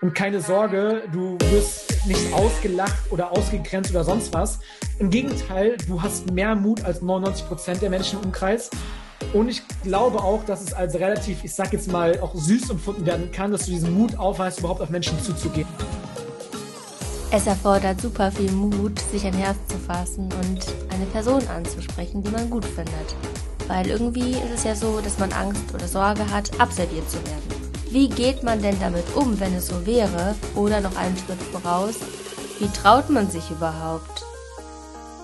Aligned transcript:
Und 0.00 0.14
keine 0.14 0.40
Sorge, 0.40 1.02
du 1.12 1.38
wirst 1.50 2.06
nicht 2.06 2.32
ausgelacht 2.34 3.10
oder 3.10 3.32
ausgegrenzt 3.32 3.90
oder 3.90 4.04
sonst 4.04 4.32
was. 4.34 4.58
Im 4.98 5.10
Gegenteil, 5.10 5.76
du 5.86 6.02
hast 6.02 6.30
mehr 6.30 6.54
Mut 6.54 6.84
als 6.84 7.00
99 7.00 7.46
Prozent 7.46 7.82
der 7.82 7.90
Menschen 7.90 8.18
im 8.18 8.26
Umkreis. 8.26 8.70
Und 9.32 9.48
ich 9.48 9.62
glaube 9.82 10.18
auch, 10.18 10.44
dass 10.44 10.62
es 10.62 10.74
als 10.74 10.94
relativ, 10.94 11.42
ich 11.44 11.54
sag 11.54 11.72
jetzt 11.72 11.90
mal, 11.90 12.20
auch 12.20 12.34
süß 12.34 12.70
empfunden 12.70 13.06
werden 13.06 13.32
kann, 13.32 13.52
dass 13.52 13.64
du 13.64 13.70
diesen 13.70 13.94
Mut 13.94 14.18
aufweist, 14.18 14.60
überhaupt 14.60 14.80
auf 14.80 14.90
Menschen 14.90 15.18
zuzugehen. 15.22 15.68
Es 17.30 17.46
erfordert 17.46 18.00
super 18.00 18.30
viel 18.30 18.52
Mut, 18.52 18.98
sich 19.10 19.24
ein 19.26 19.34
Herz 19.34 19.56
zu 19.68 19.76
fassen 19.78 20.24
und 20.24 20.66
eine 20.92 21.06
Person 21.06 21.42
anzusprechen, 21.48 22.22
die 22.22 22.30
man 22.30 22.48
gut 22.50 22.64
findet. 22.64 23.16
Weil 23.66 23.88
irgendwie 23.88 24.32
ist 24.32 24.52
es 24.54 24.64
ja 24.64 24.74
so, 24.74 25.00
dass 25.00 25.18
man 25.18 25.32
Angst 25.32 25.74
oder 25.74 25.88
Sorge 25.88 26.30
hat, 26.30 26.60
abserviert 26.60 27.10
zu 27.10 27.16
werden. 27.26 27.53
Wie 27.94 28.08
geht 28.08 28.42
man 28.42 28.60
denn 28.60 28.76
damit 28.80 29.04
um, 29.14 29.38
wenn 29.38 29.54
es 29.54 29.68
so 29.68 29.86
wäre? 29.86 30.34
Oder 30.56 30.80
noch 30.80 30.96
einen 30.96 31.16
Schritt 31.16 31.40
voraus, 31.40 31.94
wie 32.58 32.66
traut 32.66 33.08
man 33.08 33.30
sich 33.30 33.52
überhaupt? 33.52 34.24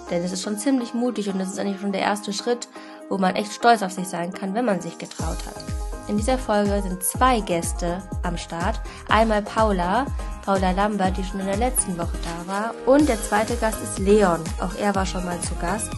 Denn 0.08 0.22
es 0.22 0.30
ist 0.30 0.42
schon 0.42 0.56
ziemlich 0.56 0.94
mutig 0.94 1.28
und 1.28 1.40
es 1.40 1.48
ist 1.48 1.58
eigentlich 1.58 1.80
schon 1.80 1.90
der 1.90 2.02
erste 2.02 2.32
Schritt, 2.32 2.68
wo 3.08 3.18
man 3.18 3.34
echt 3.34 3.52
stolz 3.52 3.82
auf 3.82 3.90
sich 3.90 4.06
sein 4.06 4.32
kann, 4.32 4.54
wenn 4.54 4.66
man 4.66 4.80
sich 4.80 4.98
getraut 4.98 5.38
hat. 5.46 5.64
In 6.06 6.16
dieser 6.16 6.38
Folge 6.38 6.80
sind 6.80 7.02
zwei 7.02 7.40
Gäste 7.40 8.04
am 8.22 8.38
Start. 8.38 8.80
Einmal 9.08 9.42
Paula, 9.42 10.06
Paula 10.44 10.70
Lambert, 10.70 11.16
die 11.16 11.24
schon 11.24 11.40
in 11.40 11.46
der 11.46 11.56
letzten 11.56 11.98
Woche 11.98 12.18
da 12.22 12.52
war. 12.52 12.74
Und 12.86 13.08
der 13.08 13.20
zweite 13.20 13.56
Gast 13.56 13.82
ist 13.82 13.98
Leon. 13.98 14.44
Auch 14.60 14.76
er 14.80 14.94
war 14.94 15.06
schon 15.06 15.24
mal 15.24 15.40
zu 15.40 15.56
Gast. 15.56 15.90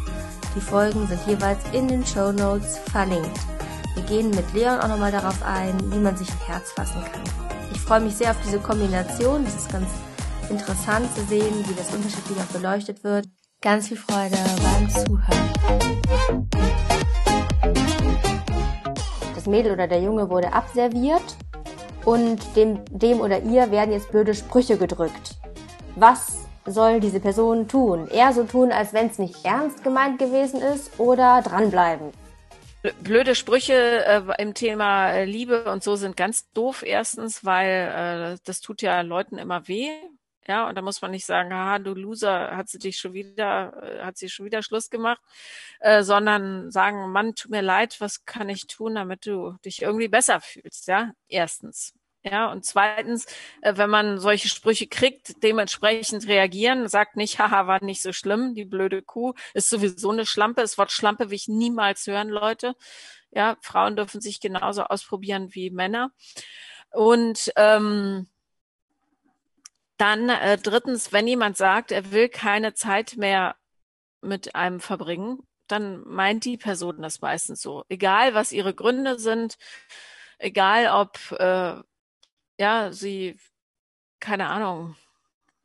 Die 0.57 0.61
Folgen 0.63 1.07
sind 1.07 1.21
jeweils 1.27 1.61
in 1.73 1.87
den 1.87 2.07
Show 2.07 2.33
Notes 2.33 2.79
verlinkt. 2.91 3.41
Wir 3.95 4.03
gehen 4.05 4.31
mit 4.31 4.53
Leon 4.55 4.81
auch 4.81 4.89
nochmal 4.89 5.13
darauf 5.13 5.43
ein, 5.45 5.79
wie 5.93 5.99
man 5.99 6.17
sich 6.17 6.31
ein 6.31 6.47
Herz 6.47 6.73
fassen 6.73 7.03
kann. 7.13 7.23
Ich 7.73 7.81
freue 7.81 8.01
mich 8.01 8.17
sehr 8.17 8.31
auf 8.31 8.39
diese 8.43 8.59
Kombination. 8.59 9.45
Es 9.47 9.55
ist 9.55 9.71
ganz 9.71 9.89
interessant 10.49 11.15
zu 11.15 11.23
sehen, 11.25 11.65
wie 11.69 11.75
das 11.75 11.93
unterschiedlich 11.93 12.39
auch 12.39 12.59
beleuchtet 12.59 13.05
wird. 13.05 13.27
Ganz 13.61 13.89
viel 13.89 13.99
Freude 13.99 14.37
beim 14.63 14.89
Zuhören. 14.89 15.53
Das 19.35 19.47
Mädel 19.47 19.73
oder 19.73 19.87
der 19.87 20.01
Junge 20.01 20.31
wurde 20.31 20.53
abserviert 20.53 21.37
und 22.07 22.41
dem, 22.57 22.81
dem 22.91 23.21
oder 23.21 23.43
ihr 23.43 23.71
werden 23.71 23.93
jetzt 23.93 24.11
blöde 24.11 24.35
Sprüche 24.35 24.79
gedrückt. 24.79 25.37
Was 25.97 26.47
soll 26.65 27.01
diese 27.01 27.21
Person 27.21 27.69
tun? 27.69 28.09
Eher 28.09 28.33
so 28.33 28.45
tun, 28.45 28.73
als 28.73 28.95
wenn 28.95 29.09
es 29.09 29.19
nicht 29.19 29.45
ernst 29.45 29.85
gemeint 29.85 30.19
gewesen 30.19 30.63
ist 30.63 30.99
oder 30.99 31.43
dranbleiben? 31.43 32.13
Blöde 33.03 33.35
Sprüche 33.35 34.05
äh, 34.05 34.23
im 34.43 34.55
Thema 34.55 35.11
äh, 35.13 35.25
Liebe 35.25 35.65
und 35.71 35.83
so 35.83 35.97
sind 35.97 36.17
ganz 36.17 36.51
doof 36.53 36.83
erstens, 36.83 37.45
weil 37.45 38.35
äh, 38.35 38.39
das 38.45 38.61
tut 38.61 38.83
ja 38.83 39.01
Leuten 39.03 39.39
immer 39.39 39.69
weh. 39.69 39.91
Ja, 40.49 40.69
und 40.69 40.75
da 40.75 40.83
muss 40.83 41.01
man 41.01 41.13
nicht 41.13 41.25
sagen, 41.25 41.55
haha, 41.55 41.79
du 41.79 41.95
Loser, 41.95 42.57
hat 42.57 42.69
sie 42.69 42.79
dich 42.81 42.99
schon 42.99 43.13
wieder, 43.13 44.01
äh, 44.01 44.05
hat 44.05 44.19
sie 44.19 44.29
schon 44.29 44.45
wieder 44.47 44.63
Schluss 44.63 44.91
gemacht, 44.91 45.21
äh, 45.81 46.03
sondern 46.03 46.71
sagen, 46.73 47.13
Mann, 47.13 47.37
tut 47.37 47.53
mir 47.53 47.63
leid, 47.63 48.01
was 48.01 48.25
kann 48.25 48.49
ich 48.49 48.67
tun, 48.67 48.97
damit 48.97 49.27
du 49.27 49.57
dich 49.65 49.83
irgendwie 49.83 50.09
besser 50.09 50.41
fühlst, 50.41 50.89
ja? 50.89 51.13
Erstens. 51.29 51.95
Ja, 52.25 52.53
und 52.53 52.65
zweitens, 52.65 53.27
äh, 53.63 53.77
wenn 53.77 53.91
man 53.91 54.19
solche 54.21 54.49
Sprüche 54.49 54.87
kriegt, 54.87 55.43
dementsprechend 55.43 56.29
reagieren, 56.29 56.89
sagt 56.89 57.17
nicht, 57.17 57.41
haha, 57.41 57.67
war 57.67 57.83
nicht 57.83 58.01
so 58.01 58.13
schlimm, 58.13 58.55
die 58.55 58.65
blöde 58.65 59.03
Kuh 59.03 59.35
ist 59.55 59.69
sowieso 59.69 60.11
eine 60.13 60.25
Schlampe. 60.25 60.61
Das 60.61 60.79
Wort 60.79 60.93
Schlampe 60.93 61.31
will 61.31 61.37
ich 61.37 61.49
niemals 61.49 62.07
hören, 62.07 62.29
Leute. 62.29 62.75
Ja, 63.33 63.57
Frauen 63.61 63.97
dürfen 63.97 64.21
sich 64.21 64.41
genauso 64.41 64.85
ausprobieren 64.85 65.49
wie 65.55 65.71
Männer. 65.71 66.13
Und 66.93 67.53
ähm, 67.57 68.29
dann 69.97 70.29
äh, 70.29 70.59
drittens, 70.59 71.13
wenn 71.13 71.27
jemand 71.27 71.57
sagt, 71.57 71.93
er 71.93 72.13
will 72.13 72.29
keine 72.29 72.75
Zeit 72.75 73.17
mehr 73.17 73.57
mit 74.21 74.55
einem 74.55 74.81
verbringen, 74.81 75.41
dann 75.67 76.03
meint 76.07 76.45
die 76.45 76.59
Person 76.59 77.03
das 77.03 77.21
meistens 77.21 77.63
so. 77.63 77.85
Egal, 77.89 78.35
was 78.35 78.53
ihre 78.53 78.75
Gründe 78.75 79.19
sind, 79.19 79.57
egal 80.39 80.89
ob 80.89 81.19
äh, 81.41 81.83
ja, 82.63 82.93
sie, 82.93 83.37
keine 84.21 84.49
Ahnung, 84.49 84.95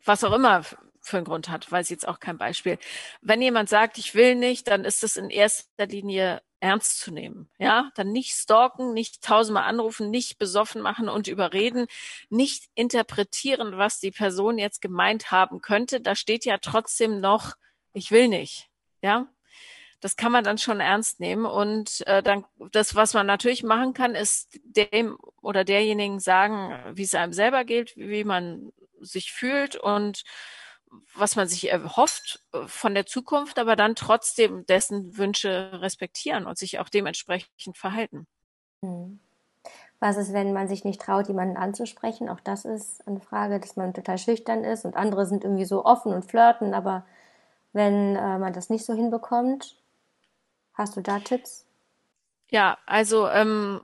was 0.03 0.23
auch 0.23 0.33
immer 0.33 0.63
für 0.99 1.17
einen 1.17 1.27
Grund 1.27 1.47
hat, 1.47 1.71
weiß 1.71 1.89
jetzt 1.89 2.07
auch 2.07 2.19
kein 2.19 2.39
Beispiel. 2.39 2.79
Wenn 3.21 3.39
jemand 3.39 3.69
sagt, 3.69 3.99
ich 3.99 4.15
will 4.15 4.33
nicht, 4.33 4.67
dann 4.67 4.83
ist 4.83 5.03
es 5.03 5.15
in 5.15 5.29
erster 5.29 5.85
Linie 5.85 6.41
ernst 6.59 6.99
zu 6.99 7.11
nehmen. 7.11 7.51
Ja, 7.59 7.91
dann 7.93 8.11
nicht 8.11 8.33
stalken, 8.33 8.95
nicht 8.95 9.21
tausendmal 9.21 9.65
anrufen, 9.65 10.09
nicht 10.09 10.39
besoffen 10.39 10.81
machen 10.81 11.07
und 11.07 11.27
überreden, 11.27 11.85
nicht 12.31 12.65
interpretieren, 12.73 13.77
was 13.77 13.99
die 13.99 14.11
Person 14.11 14.57
jetzt 14.57 14.81
gemeint 14.81 15.29
haben 15.29 15.61
könnte. 15.61 16.01
Da 16.01 16.15
steht 16.15 16.45
ja 16.45 16.57
trotzdem 16.57 17.19
noch, 17.19 17.57
ich 17.93 18.09
will 18.09 18.27
nicht. 18.27 18.69
Ja, 19.03 19.27
das 19.99 20.15
kann 20.15 20.31
man 20.31 20.43
dann 20.43 20.57
schon 20.57 20.79
ernst 20.79 21.19
nehmen. 21.19 21.45
Und 21.45 22.05
äh, 22.07 22.21
dann 22.21 22.45
das, 22.71 22.95
was 22.95 23.13
man 23.13 23.25
natürlich 23.25 23.63
machen 23.63 23.93
kann, 23.93 24.15
ist 24.15 24.59
dem 24.63 25.17
oder 25.41 25.63
derjenigen 25.63 26.19
sagen, 26.19 26.77
wie 26.93 27.03
es 27.03 27.15
einem 27.15 27.33
selber 27.33 27.63
geht, 27.65 27.95
wie 27.97 28.23
man 28.23 28.71
sich 28.99 29.31
fühlt 29.31 29.75
und 29.75 30.23
was 31.15 31.35
man 31.35 31.47
sich 31.47 31.69
erhofft 31.69 32.43
von 32.65 32.93
der 32.93 33.05
Zukunft, 33.05 33.59
aber 33.59 33.75
dann 33.75 33.95
trotzdem 33.95 34.65
dessen 34.65 35.17
Wünsche 35.17 35.71
respektieren 35.81 36.45
und 36.45 36.57
sich 36.57 36.79
auch 36.79 36.89
dementsprechend 36.89 37.77
verhalten. 37.77 38.25
Hm. 38.81 39.19
Was 39.99 40.17
ist, 40.17 40.31
wenn 40.31 40.53
man 40.53 40.67
sich 40.67 40.85
nicht 40.85 41.01
traut, 41.01 41.27
jemanden 41.27 41.57
anzusprechen? 41.57 42.29
Auch 42.29 42.39
das 42.39 42.65
ist 42.65 43.05
eine 43.07 43.19
Frage, 43.19 43.59
dass 43.59 43.75
man 43.75 43.93
total 43.93 44.17
schüchtern 44.17 44.63
ist 44.63 44.85
und 44.85 44.95
andere 44.95 45.25
sind 45.25 45.43
irgendwie 45.43 45.65
so 45.65 45.83
offen 45.85 46.13
und 46.13 46.25
flirten, 46.25 46.73
aber 46.73 47.05
wenn 47.73 48.15
äh, 48.15 48.37
man 48.37 48.53
das 48.53 48.69
nicht 48.69 48.85
so 48.85 48.93
hinbekommt, 48.93 49.75
Hast 50.77 50.95
du 50.95 51.01
da 51.01 51.19
Tipps? 51.19 51.65
Ja, 52.51 52.77
also 52.85 53.27
ähm, 53.27 53.81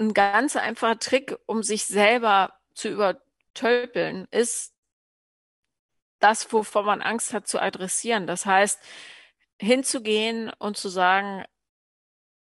ein 0.00 0.14
ganz 0.14 0.56
einfacher 0.56 0.98
Trick, 0.98 1.36
um 1.44 1.62
sich 1.62 1.84
selber 1.84 2.54
zu 2.74 2.88
übertölpeln, 2.88 4.26
ist 4.30 4.72
das, 6.18 6.50
wovor 6.52 6.84
man 6.84 7.02
Angst 7.02 7.34
hat, 7.34 7.46
zu 7.46 7.60
adressieren. 7.60 8.26
Das 8.26 8.46
heißt, 8.46 8.80
hinzugehen 9.60 10.50
und 10.58 10.78
zu 10.78 10.88
sagen, 10.88 11.44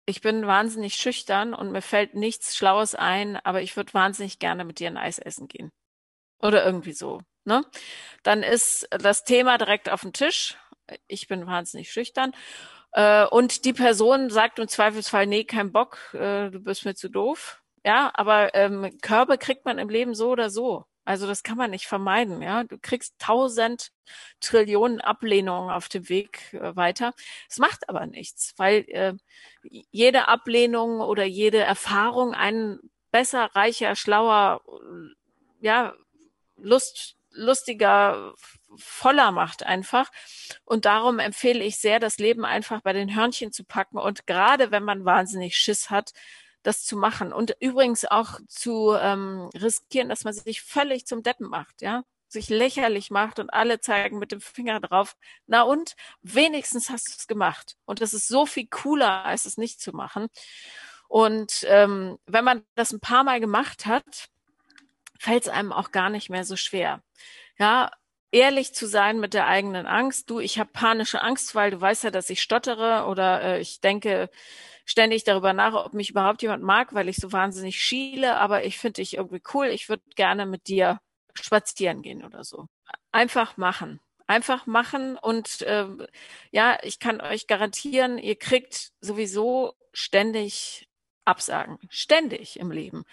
ich 0.05 0.21
bin 0.21 0.45
wahnsinnig 0.45 0.95
schüchtern 0.95 1.55
und 1.55 1.71
mir 1.71 1.81
fällt 1.81 2.13
nichts 2.13 2.55
Schlaues 2.55 2.93
ein, 2.93 3.37
aber 3.37 3.63
ich 3.63 3.75
würde 3.75 3.95
wahnsinnig 3.95 4.37
gerne 4.37 4.63
mit 4.63 4.77
dir 4.77 4.87
ein 4.87 4.97
Eis 4.97 5.17
essen 5.17 5.47
gehen. 5.47 5.71
Oder 6.39 6.63
irgendwie 6.63 6.93
so. 6.93 7.21
Ne? 7.43 7.63
Dann 8.21 8.43
ist 8.43 8.87
das 8.91 9.23
Thema 9.23 9.57
direkt 9.57 9.89
auf 9.89 10.01
dem 10.01 10.13
Tisch. 10.13 10.55
Ich 11.07 11.27
bin 11.27 11.47
wahnsinnig 11.47 11.91
schüchtern. 11.91 12.33
Äh, 12.95 13.25
und 13.25 13.65
die 13.65 13.73
Person 13.73 14.29
sagt 14.29 14.57
im 14.57 14.69
Zweifelsfall, 14.69 15.27
nee, 15.27 15.43
kein 15.43 15.73
Bock, 15.73 15.97
äh, 16.13 16.49
du 16.49 16.61
bist 16.61 16.85
mir 16.85 16.95
zu 16.95 17.09
doof. 17.09 17.61
Ja, 17.83 18.09
aber 18.15 18.55
ähm, 18.55 18.97
Körbe 19.01 19.37
kriegt 19.37 19.65
man 19.65 19.77
im 19.79 19.89
Leben 19.89 20.15
so 20.15 20.29
oder 20.29 20.49
so. 20.49 20.85
Also 21.03 21.27
das 21.27 21.43
kann 21.43 21.57
man 21.57 21.71
nicht 21.71 21.87
vermeiden. 21.87 22.41
Ja, 22.41 22.63
du 22.63 22.77
kriegst 22.79 23.19
tausend 23.19 23.91
Trillionen 24.39 25.01
Ablehnungen 25.01 25.69
auf 25.69 25.89
dem 25.89 26.07
Weg 26.07 26.53
äh, 26.53 26.75
weiter. 26.77 27.13
Es 27.49 27.59
macht 27.59 27.89
aber 27.89 28.05
nichts, 28.07 28.53
weil 28.57 28.85
äh, 28.87 29.13
jede 29.91 30.29
Ablehnung 30.29 31.01
oder 31.01 31.25
jede 31.25 31.59
Erfahrung 31.59 32.33
einen 32.33 32.79
besser, 33.11 33.49
reicher, 33.53 33.95
schlauer, 33.95 34.61
ja, 35.59 35.93
Lust, 36.57 37.17
lustiger, 37.31 38.33
voller 38.77 39.31
macht 39.31 39.63
einfach. 39.63 40.11
Und 40.63 40.85
darum 40.85 41.19
empfehle 41.19 41.63
ich 41.63 41.77
sehr, 41.77 41.99
das 41.99 42.17
Leben 42.17 42.45
einfach 42.45 42.81
bei 42.81 42.93
den 42.93 43.15
Hörnchen 43.15 43.51
zu 43.51 43.63
packen 43.63 43.97
und 43.97 44.27
gerade 44.27 44.71
wenn 44.71 44.83
man 44.83 45.05
wahnsinnig 45.05 45.57
Schiss 45.57 45.89
hat, 45.89 46.13
das 46.63 46.83
zu 46.83 46.97
machen 46.97 47.31
und 47.31 47.55
übrigens 47.59 48.05
auch 48.05 48.39
zu 48.47 48.95
ähm, 48.99 49.49
riskieren, 49.53 50.09
dass 50.09 50.23
man 50.23 50.33
sich 50.33 50.61
völlig 50.61 51.05
zum 51.05 51.21
Deppen 51.21 51.47
macht, 51.47 51.81
ja, 51.81 52.03
sich 52.27 52.49
lächerlich 52.49 53.11
macht 53.11 53.39
und 53.39 53.51
alle 53.51 53.79
zeigen 53.79 54.19
mit 54.19 54.31
dem 54.31 54.41
Finger 54.41 54.79
drauf. 54.79 55.15
Na 55.47 55.61
und 55.61 55.95
wenigstens 56.21 56.89
hast 56.89 57.07
du 57.07 57.13
es 57.17 57.27
gemacht 57.27 57.77
und 57.85 58.01
das 58.01 58.13
ist 58.13 58.27
so 58.27 58.45
viel 58.45 58.67
cooler, 58.67 59.25
als 59.25 59.45
es 59.45 59.57
nicht 59.57 59.79
zu 59.79 59.91
machen. 59.93 60.27
Und 61.07 61.65
ähm, 61.69 62.17
wenn 62.25 62.43
man 62.43 62.63
das 62.75 62.91
ein 62.91 62.99
paar 62.99 63.23
Mal 63.23 63.39
gemacht 63.39 63.85
hat, 63.85 64.29
fällt 65.19 65.43
es 65.43 65.49
einem 65.49 65.71
auch 65.71 65.91
gar 65.91 66.09
nicht 66.09 66.29
mehr 66.29 66.43
so 66.45 66.55
schwer. 66.55 67.01
Ja, 67.57 67.91
ehrlich 68.35 68.73
zu 68.73 68.85
sein 68.85 69.19
mit 69.19 69.33
der 69.33 69.47
eigenen 69.47 69.85
Angst. 69.87 70.29
Du, 70.29 70.39
ich 70.39 70.59
habe 70.59 70.69
panische 70.73 71.21
Angst, 71.21 71.55
weil 71.55 71.71
du 71.71 71.79
weißt 71.79 72.03
ja, 72.03 72.11
dass 72.11 72.29
ich 72.29 72.41
stottere 72.41 73.05
oder 73.07 73.41
äh, 73.41 73.61
ich 73.61 73.79
denke 73.79 74.29
ständig 74.85 75.23
darüber 75.23 75.53
nach, 75.53 75.73
ob 75.73 75.93
mich 75.93 76.09
überhaupt 76.09 76.41
jemand 76.41 76.61
mag, 76.61 76.93
weil 76.93 77.07
ich 77.07 77.15
so 77.15 77.31
wahnsinnig 77.31 77.81
schiele, 77.81 78.37
aber 78.37 78.65
ich 78.65 78.77
finde 78.77 79.01
dich 79.01 79.15
irgendwie 79.15 79.41
cool. 79.53 79.67
Ich 79.67 79.87
würde 79.87 80.03
gerne 80.15 80.45
mit 80.45 80.67
dir 80.67 80.99
spazieren 81.33 82.01
gehen 82.01 82.23
oder 82.25 82.43
so. 82.43 82.67
Einfach 83.11 83.55
machen. 83.57 84.01
Einfach 84.27 84.65
machen 84.65 85.17
und 85.17 85.61
äh, 85.61 85.87
ja, 86.51 86.77
ich 86.83 86.99
kann 86.99 87.21
euch 87.21 87.47
garantieren, 87.47 88.17
ihr 88.17 88.35
kriegt 88.35 88.91
sowieso 88.99 89.75
ständig 89.93 90.89
Absagen. 91.23 91.79
Ständig 91.89 92.59
im 92.59 92.71
Leben. 92.71 93.05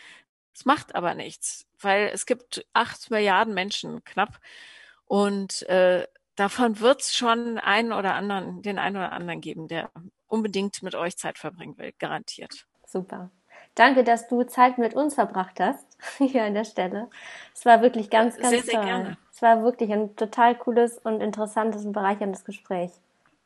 Es 0.54 0.64
macht 0.64 0.94
aber 0.94 1.14
nichts 1.14 1.66
weil 1.82 2.10
es 2.12 2.26
gibt 2.26 2.64
acht 2.72 3.10
Milliarden 3.10 3.54
Menschen 3.54 4.04
knapp 4.04 4.40
und 5.12 5.68
äh, 5.68 6.06
davon 6.36 6.80
wird 6.80 7.02
es 7.02 7.14
schon 7.14 7.58
einen 7.58 7.92
oder 7.92 8.14
anderen, 8.14 8.62
den 8.62 8.78
einen 8.78 8.96
oder 8.96 9.12
anderen 9.12 9.42
geben, 9.42 9.68
der 9.68 9.90
unbedingt 10.26 10.82
mit 10.82 10.94
euch 10.94 11.18
Zeit 11.18 11.36
verbringen 11.36 11.76
will, 11.76 11.92
garantiert. 11.98 12.64
Super. 12.86 13.28
Danke, 13.74 14.04
dass 14.04 14.26
du 14.28 14.42
Zeit 14.44 14.78
mit 14.78 14.94
uns 14.94 15.16
verbracht 15.16 15.60
hast, 15.60 15.84
hier 16.16 16.44
an 16.44 16.54
der 16.54 16.64
Stelle. 16.64 17.10
Es 17.54 17.66
war 17.66 17.82
wirklich 17.82 18.08
ganz, 18.08 18.38
ganz 18.38 18.48
sehr, 18.48 18.60
toll. 18.60 18.70
Sehr 18.70 18.80
gerne. 18.80 19.18
Es 19.30 19.42
war 19.42 19.62
wirklich 19.62 19.92
ein 19.92 20.16
total 20.16 20.54
cooles 20.54 20.96
und 20.96 21.20
interessantes 21.20 21.84
und 21.84 21.92
bereicherndes 21.92 22.46
Gespräch. 22.46 22.92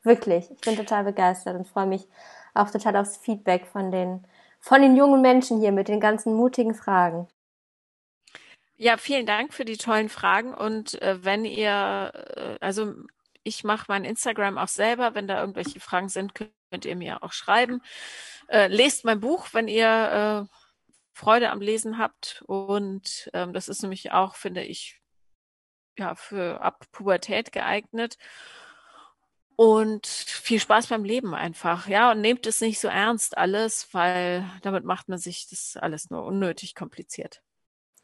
Wirklich. 0.03 0.49
Ich 0.49 0.61
bin 0.61 0.77
total 0.77 1.03
begeistert 1.03 1.57
und 1.57 1.67
freue 1.67 1.87
mich 1.87 2.07
auch 2.53 2.69
total 2.69 2.95
aufs 2.95 3.17
Feedback 3.17 3.65
von 3.65 3.91
den, 3.91 4.23
von 4.61 4.81
den 4.81 4.95
jungen 4.95 5.21
Menschen 5.21 5.59
hier 5.59 5.73
mit 5.73 5.89
den 5.89 5.99
ganzen 5.99 6.33
mutigen 6.33 6.75
Fragen. 6.75 7.27
Ja, 8.79 8.97
vielen 8.97 9.25
Dank 9.25 9.53
für 9.53 9.65
die 9.65 9.77
tollen 9.77 10.07
Fragen. 10.07 10.53
Und 10.53 11.01
äh, 11.01 11.23
wenn 11.23 11.45
ihr, 11.45 12.11
äh, 12.35 12.57
also 12.63 12.93
ich 13.43 13.63
mache 13.63 13.85
mein 13.87 14.05
Instagram 14.05 14.57
auch 14.59 14.67
selber, 14.67 15.15
wenn 15.15 15.27
da 15.27 15.39
irgendwelche 15.39 15.79
Fragen 15.79 16.09
sind, 16.09 16.35
könnt 16.35 16.85
ihr 16.85 16.95
mir 16.95 17.23
auch 17.23 17.31
schreiben. 17.31 17.81
Äh, 18.47 18.67
lest 18.67 19.03
mein 19.03 19.19
Buch, 19.19 19.47
wenn 19.53 19.67
ihr 19.67 20.47
äh, 20.49 20.57
Freude 21.13 21.49
am 21.49 21.61
Lesen 21.61 21.97
habt. 21.97 22.43
Und 22.45 23.29
ähm, 23.33 23.53
das 23.53 23.67
ist 23.67 23.81
nämlich 23.81 24.11
auch, 24.11 24.35
finde 24.35 24.63
ich, 24.63 25.01
ja, 25.97 26.15
für 26.15 26.61
ab 26.61 26.85
Pubertät 26.91 27.51
geeignet. 27.51 28.17
Und 29.55 30.05
viel 30.07 30.59
Spaß 30.59 30.87
beim 30.87 31.03
Leben 31.03 31.33
einfach, 31.33 31.87
ja. 31.87 32.11
Und 32.11 32.21
nehmt 32.21 32.45
es 32.45 32.61
nicht 32.61 32.79
so 32.79 32.89
ernst 32.89 33.37
alles, 33.37 33.91
weil 33.93 34.47
damit 34.61 34.83
macht 34.85 35.09
man 35.09 35.17
sich 35.17 35.47
das 35.49 35.77
alles 35.77 36.11
nur 36.11 36.23
unnötig 36.25 36.75
kompliziert. 36.75 37.41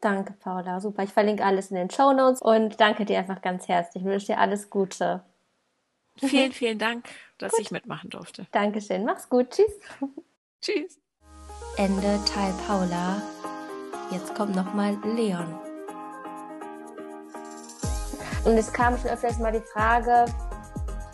Danke, 0.04 0.34
Paula. 0.34 0.80
Super. 0.80 1.02
Ich 1.02 1.14
verlinke 1.14 1.42
alles 1.42 1.70
in 1.70 1.76
den 1.76 1.88
Show 1.88 2.12
Notes 2.12 2.42
und 2.42 2.78
danke 2.78 3.06
dir 3.06 3.18
einfach 3.18 3.40
ganz 3.40 3.68
herzlich. 3.68 4.02
Ich 4.02 4.06
wünsche 4.06 4.26
dir 4.26 4.38
alles 4.38 4.68
Gute. 4.68 5.24
Vielen, 6.18 6.52
vielen 6.52 6.78
Dank, 6.78 7.08
dass 7.38 7.52
gut. 7.52 7.60
ich 7.62 7.70
mitmachen 7.70 8.10
durfte. 8.10 8.46
Dankeschön. 8.52 9.06
Mach's 9.06 9.30
gut. 9.30 9.48
Tschüss. 9.48 9.72
Tschüss. 10.60 11.00
Ende 11.78 12.20
Teil 12.26 12.52
Paula. 12.66 13.22
Jetzt 14.10 14.34
kommt 14.34 14.54
nochmal 14.54 14.94
Leon. 15.16 15.58
Und 18.44 18.58
es 18.58 18.70
kam 18.70 18.98
schon 18.98 19.08
öfters 19.08 19.38
mal 19.38 19.52
die 19.52 19.66
Frage 19.72 20.26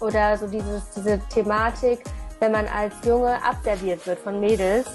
oder 0.01 0.37
so 0.37 0.49
dieses, 0.49 0.91
diese 0.97 1.21
Thematik, 1.29 2.03
wenn 2.41 2.51
man 2.51 2.67
als 2.67 2.93
Junge 3.05 3.41
abserviert 3.45 4.05
wird 4.09 4.19
von 4.19 4.41
Mädels 4.41 4.89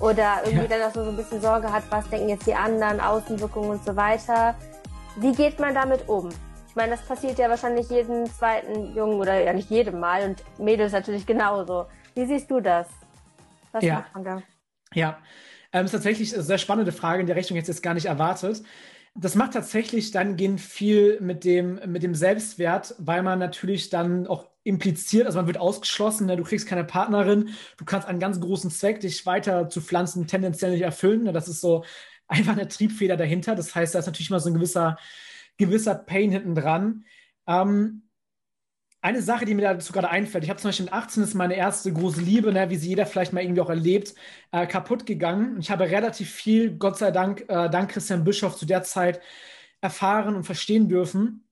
oder 0.00 0.40
irgendwie 0.44 0.72
ja. 0.72 0.78
dann 0.78 0.90
auch 0.90 0.94
so 0.94 1.02
ein 1.02 1.16
bisschen 1.16 1.40
Sorge 1.40 1.70
hat, 1.70 1.84
was 1.90 2.08
denken 2.08 2.30
jetzt 2.30 2.46
die 2.46 2.54
anderen, 2.54 3.00
Außenwirkungen 3.00 3.70
und 3.70 3.84
so 3.84 3.94
weiter. 3.94 4.54
Wie 5.16 5.32
geht 5.32 5.58
man 5.58 5.74
damit 5.74 6.08
um? 6.08 6.30
Ich 6.68 6.76
meine, 6.76 6.92
das 6.92 7.02
passiert 7.02 7.38
ja 7.38 7.48
wahrscheinlich 7.50 7.90
jeden 7.90 8.26
zweiten 8.26 8.94
Jungen 8.94 9.18
oder 9.18 9.42
ja 9.42 9.52
nicht 9.52 9.70
jedem 9.70 10.00
Mal 10.00 10.28
und 10.28 10.42
Mädels 10.58 10.92
natürlich 10.92 11.26
genauso. 11.26 11.86
Wie 12.14 12.26
siehst 12.26 12.50
du 12.50 12.60
das? 12.60 12.86
Was 13.72 13.84
ja. 13.84 13.94
macht 13.96 14.14
man 14.14 14.24
da? 14.24 14.42
Ja, 14.94 15.18
ähm, 15.72 15.84
ist 15.84 15.92
tatsächlich 15.92 16.32
eine 16.32 16.42
sehr 16.42 16.58
spannende 16.58 16.92
Frage, 16.92 17.20
in 17.20 17.26
der 17.26 17.36
Richtung 17.36 17.56
jetzt, 17.56 17.68
jetzt 17.68 17.82
gar 17.82 17.94
nicht 17.94 18.06
erwartet. 18.06 18.62
Das 19.14 19.34
macht 19.34 19.52
tatsächlich 19.52 20.12
dann 20.12 20.36
gehen 20.36 20.58
viel 20.58 21.20
mit 21.20 21.44
dem, 21.44 21.80
mit 21.86 22.02
dem 22.02 22.14
Selbstwert, 22.14 22.94
weil 22.98 23.22
man 23.22 23.38
natürlich 23.38 23.90
dann 23.90 24.26
auch 24.26 24.49
impliziert, 24.62 25.26
also 25.26 25.38
man 25.38 25.46
wird 25.46 25.58
ausgeschlossen, 25.58 26.26
ne? 26.26 26.36
du 26.36 26.44
kriegst 26.44 26.66
keine 26.66 26.84
Partnerin, 26.84 27.50
du 27.78 27.84
kannst 27.84 28.06
einen 28.06 28.20
ganz 28.20 28.40
großen 28.40 28.70
Zweck, 28.70 29.00
dich 29.00 29.24
weiter 29.24 29.68
zu 29.68 29.80
pflanzen, 29.80 30.26
tendenziell 30.26 30.72
nicht 30.72 30.82
erfüllen. 30.82 31.24
Ne? 31.24 31.32
Das 31.32 31.48
ist 31.48 31.60
so 31.60 31.84
einfach 32.28 32.52
eine 32.52 32.68
Triebfeder 32.68 33.16
dahinter. 33.16 33.54
Das 33.54 33.74
heißt, 33.74 33.94
da 33.94 33.98
ist 34.00 34.06
natürlich 34.06 34.30
mal 34.30 34.40
so 34.40 34.50
ein 34.50 34.54
gewisser, 34.54 34.98
gewisser 35.56 35.94
Pain 35.94 36.30
hinten 36.30 36.54
dran. 36.54 37.04
Ähm, 37.46 38.02
eine 39.02 39.22
Sache, 39.22 39.46
die 39.46 39.54
mir 39.54 39.62
dazu 39.62 39.94
gerade 39.94 40.10
einfällt, 40.10 40.44
ich 40.44 40.50
habe 40.50 40.60
zum 40.60 40.68
Beispiel 40.68 40.84
mit 40.84 40.92
18 40.92 41.22
ist 41.22 41.34
meine 41.34 41.56
erste 41.56 41.90
große 41.90 42.20
Liebe, 42.20 42.52
ne, 42.52 42.68
wie 42.68 42.76
sie 42.76 42.90
jeder 42.90 43.06
vielleicht 43.06 43.32
mal 43.32 43.42
irgendwie 43.42 43.62
auch 43.62 43.70
erlebt, 43.70 44.14
äh, 44.52 44.66
kaputt 44.66 45.06
gegangen. 45.06 45.58
Ich 45.58 45.70
habe 45.70 45.84
relativ 45.88 46.30
viel, 46.30 46.76
Gott 46.76 46.98
sei 46.98 47.10
Dank, 47.10 47.46
äh, 47.48 47.70
dank 47.70 47.90
Christian 47.90 48.24
Bischof 48.24 48.56
zu 48.56 48.66
der 48.66 48.82
Zeit 48.82 49.20
erfahren 49.80 50.36
und 50.36 50.44
verstehen 50.44 50.88
dürfen 50.90 51.46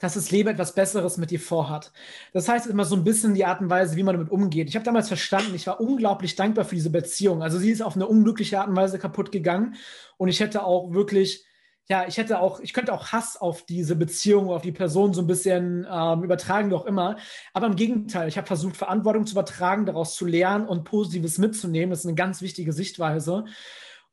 dass 0.00 0.14
das 0.14 0.32
Leben 0.32 0.48
etwas 0.48 0.74
Besseres 0.74 1.18
mit 1.18 1.30
dir 1.30 1.38
vorhat. 1.38 1.92
Das 2.32 2.48
heißt 2.48 2.66
immer 2.66 2.84
so 2.84 2.96
ein 2.96 3.04
bisschen 3.04 3.34
die 3.34 3.44
Art 3.44 3.60
und 3.60 3.70
Weise, 3.70 3.96
wie 3.96 4.02
man 4.02 4.16
damit 4.16 4.32
umgeht. 4.32 4.68
Ich 4.68 4.74
habe 4.74 4.84
damals 4.84 5.08
verstanden, 5.08 5.54
ich 5.54 5.66
war 5.68 5.80
unglaublich 5.80 6.34
dankbar 6.34 6.64
für 6.64 6.74
diese 6.74 6.90
Beziehung. 6.90 7.42
Also 7.42 7.58
sie 7.58 7.70
ist 7.70 7.82
auf 7.82 7.94
eine 7.94 8.08
unglückliche 8.08 8.58
Art 8.58 8.68
und 8.68 8.76
Weise 8.76 8.98
kaputt 8.98 9.30
gegangen 9.30 9.76
und 10.16 10.28
ich 10.28 10.40
hätte 10.40 10.64
auch 10.64 10.92
wirklich, 10.92 11.44
ja, 11.88 12.06
ich 12.08 12.16
hätte 12.16 12.40
auch, 12.40 12.60
ich 12.60 12.72
könnte 12.72 12.92
auch 12.92 13.08
Hass 13.08 13.36
auf 13.36 13.66
diese 13.66 13.94
Beziehung, 13.94 14.48
auf 14.48 14.62
die 14.62 14.72
Person 14.72 15.12
so 15.12 15.20
ein 15.20 15.26
bisschen 15.26 15.86
ähm, 15.90 16.22
übertragen, 16.22 16.70
wie 16.70 16.74
auch 16.74 16.86
immer. 16.86 17.16
Aber 17.52 17.66
im 17.66 17.76
Gegenteil, 17.76 18.28
ich 18.28 18.38
habe 18.38 18.46
versucht, 18.46 18.76
Verantwortung 18.76 19.26
zu 19.26 19.32
übertragen, 19.32 19.86
daraus 19.86 20.14
zu 20.14 20.24
lernen 20.24 20.66
und 20.66 20.84
Positives 20.84 21.38
mitzunehmen. 21.38 21.90
Das 21.90 22.00
ist 22.00 22.06
eine 22.06 22.14
ganz 22.14 22.40
wichtige 22.42 22.72
Sichtweise. 22.72 23.44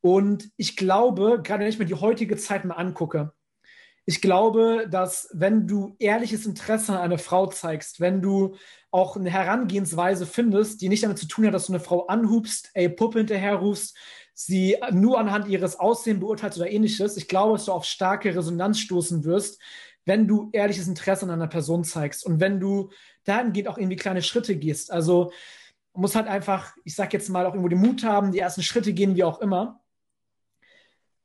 Und 0.01 0.49
ich 0.57 0.75
glaube, 0.75 1.39
gerade 1.43 1.63
wenn 1.63 1.69
ich 1.69 1.79
mir 1.79 1.85
die 1.85 1.93
heutige 1.93 2.37
Zeit 2.37 2.65
mal 2.65 2.75
angucke, 2.75 3.33
ich 4.09 4.21
glaube, 4.21 4.87
dass 4.89 5.29
wenn 5.33 5.67
du 5.67 5.97
ehrliches 5.99 6.45
Interesse 6.45 6.93
an 6.93 6.99
einer 6.99 7.17
Frau 7.17 7.47
zeigst, 7.47 7.99
wenn 7.99 8.21
du 8.21 8.55
auch 8.89 9.17
eine 9.17 9.29
Herangehensweise 9.29 10.25
findest, 10.25 10.79
die 10.79 10.87
nicht 10.87 11.03
damit 11.03 11.17
zu 11.17 11.27
tun 11.27 11.45
hat, 11.45 11.53
dass 11.53 11.65
du 11.65 11.73
eine 11.73 11.81
Frau 11.81 12.07
anhubst, 12.07 12.71
ey, 12.73 12.87
Puppe 12.87 13.19
hinterherrufst, 13.19 13.97
sie 14.33 14.77
nur 14.91 15.19
anhand 15.19 15.49
ihres 15.49 15.77
Aussehens 15.77 16.21
beurteilst 16.21 16.57
oder 16.57 16.71
ähnliches, 16.71 17.17
ich 17.17 17.27
glaube, 17.27 17.57
dass 17.57 17.65
du 17.65 17.73
auf 17.73 17.83
starke 17.83 18.33
Resonanz 18.33 18.79
stoßen 18.79 19.25
wirst, 19.25 19.61
wenn 20.05 20.25
du 20.25 20.51
ehrliches 20.53 20.87
Interesse 20.87 21.25
an 21.25 21.31
einer 21.31 21.47
Person 21.47 21.83
zeigst 21.83 22.25
und 22.25 22.39
wenn 22.39 22.61
du 22.61 22.91
dahingehend 23.25 23.67
auch 23.67 23.77
irgendwie 23.77 23.97
kleine 23.97 24.21
Schritte 24.21 24.55
gehst. 24.55 24.89
Also 24.89 25.33
muss 25.91 26.15
halt 26.15 26.27
einfach, 26.27 26.77
ich 26.85 26.95
sag 26.95 27.11
jetzt 27.11 27.27
mal, 27.27 27.45
auch 27.45 27.53
irgendwo 27.53 27.67
den 27.67 27.81
Mut 27.81 28.05
haben, 28.05 28.31
die 28.31 28.39
ersten 28.39 28.63
Schritte 28.63 28.93
gehen, 28.93 29.17
wie 29.17 29.25
auch 29.25 29.41
immer. 29.41 29.81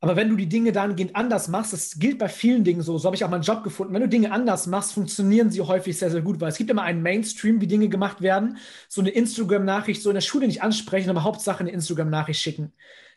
Aber 0.03 0.17
wenn 0.17 0.29
du 0.29 0.35
die 0.35 0.49
Dinge 0.49 0.73
dahingehend 0.73 1.15
anders 1.15 1.47
machst, 1.47 1.73
das 1.73 1.97
gilt 2.01 2.19
bei 2.19 2.29
vielen 2.29 2.65
Dingen 2.65 2.83
so, 2.83 2.99
so 2.99 3.07
habe 3.07 3.15
ich 3.15 3.25
auch 3.25 3.31
meinen 3.31 3.45
Job 3.45 3.63
gefunden, 3.63 3.95
wenn 3.95 4.03
du 4.03 4.09
Dinge 4.09 4.33
anders 4.33 4.67
machst, 4.67 4.95
funktionieren 4.95 5.53
sie 5.53 5.61
häufig 5.61 5.97
sehr, 5.97 6.11
sehr 6.11 6.23
gut, 6.23 6.41
weil 6.41 6.49
es 6.49 6.59
gibt 6.59 6.71
immer 6.71 6.83
einen 6.83 7.03
Mainstream, 7.03 7.61
wie 7.61 7.69
Dinge 7.69 7.89
gemacht 7.89 8.21
werden. 8.21 8.57
So 8.89 9.01
eine 9.01 9.11
Instagram-Nachricht, 9.11 10.03
so 10.03 10.11
in 10.11 10.15
der 10.15 10.21
Schule 10.21 10.49
nicht 10.49 10.61
ansprechen, 10.61 11.09
aber 11.09 11.23
Hauptsache 11.23 11.61
eine 11.61 11.71
Instagram-Nachricht 11.71 12.41
schicken. 12.41 12.73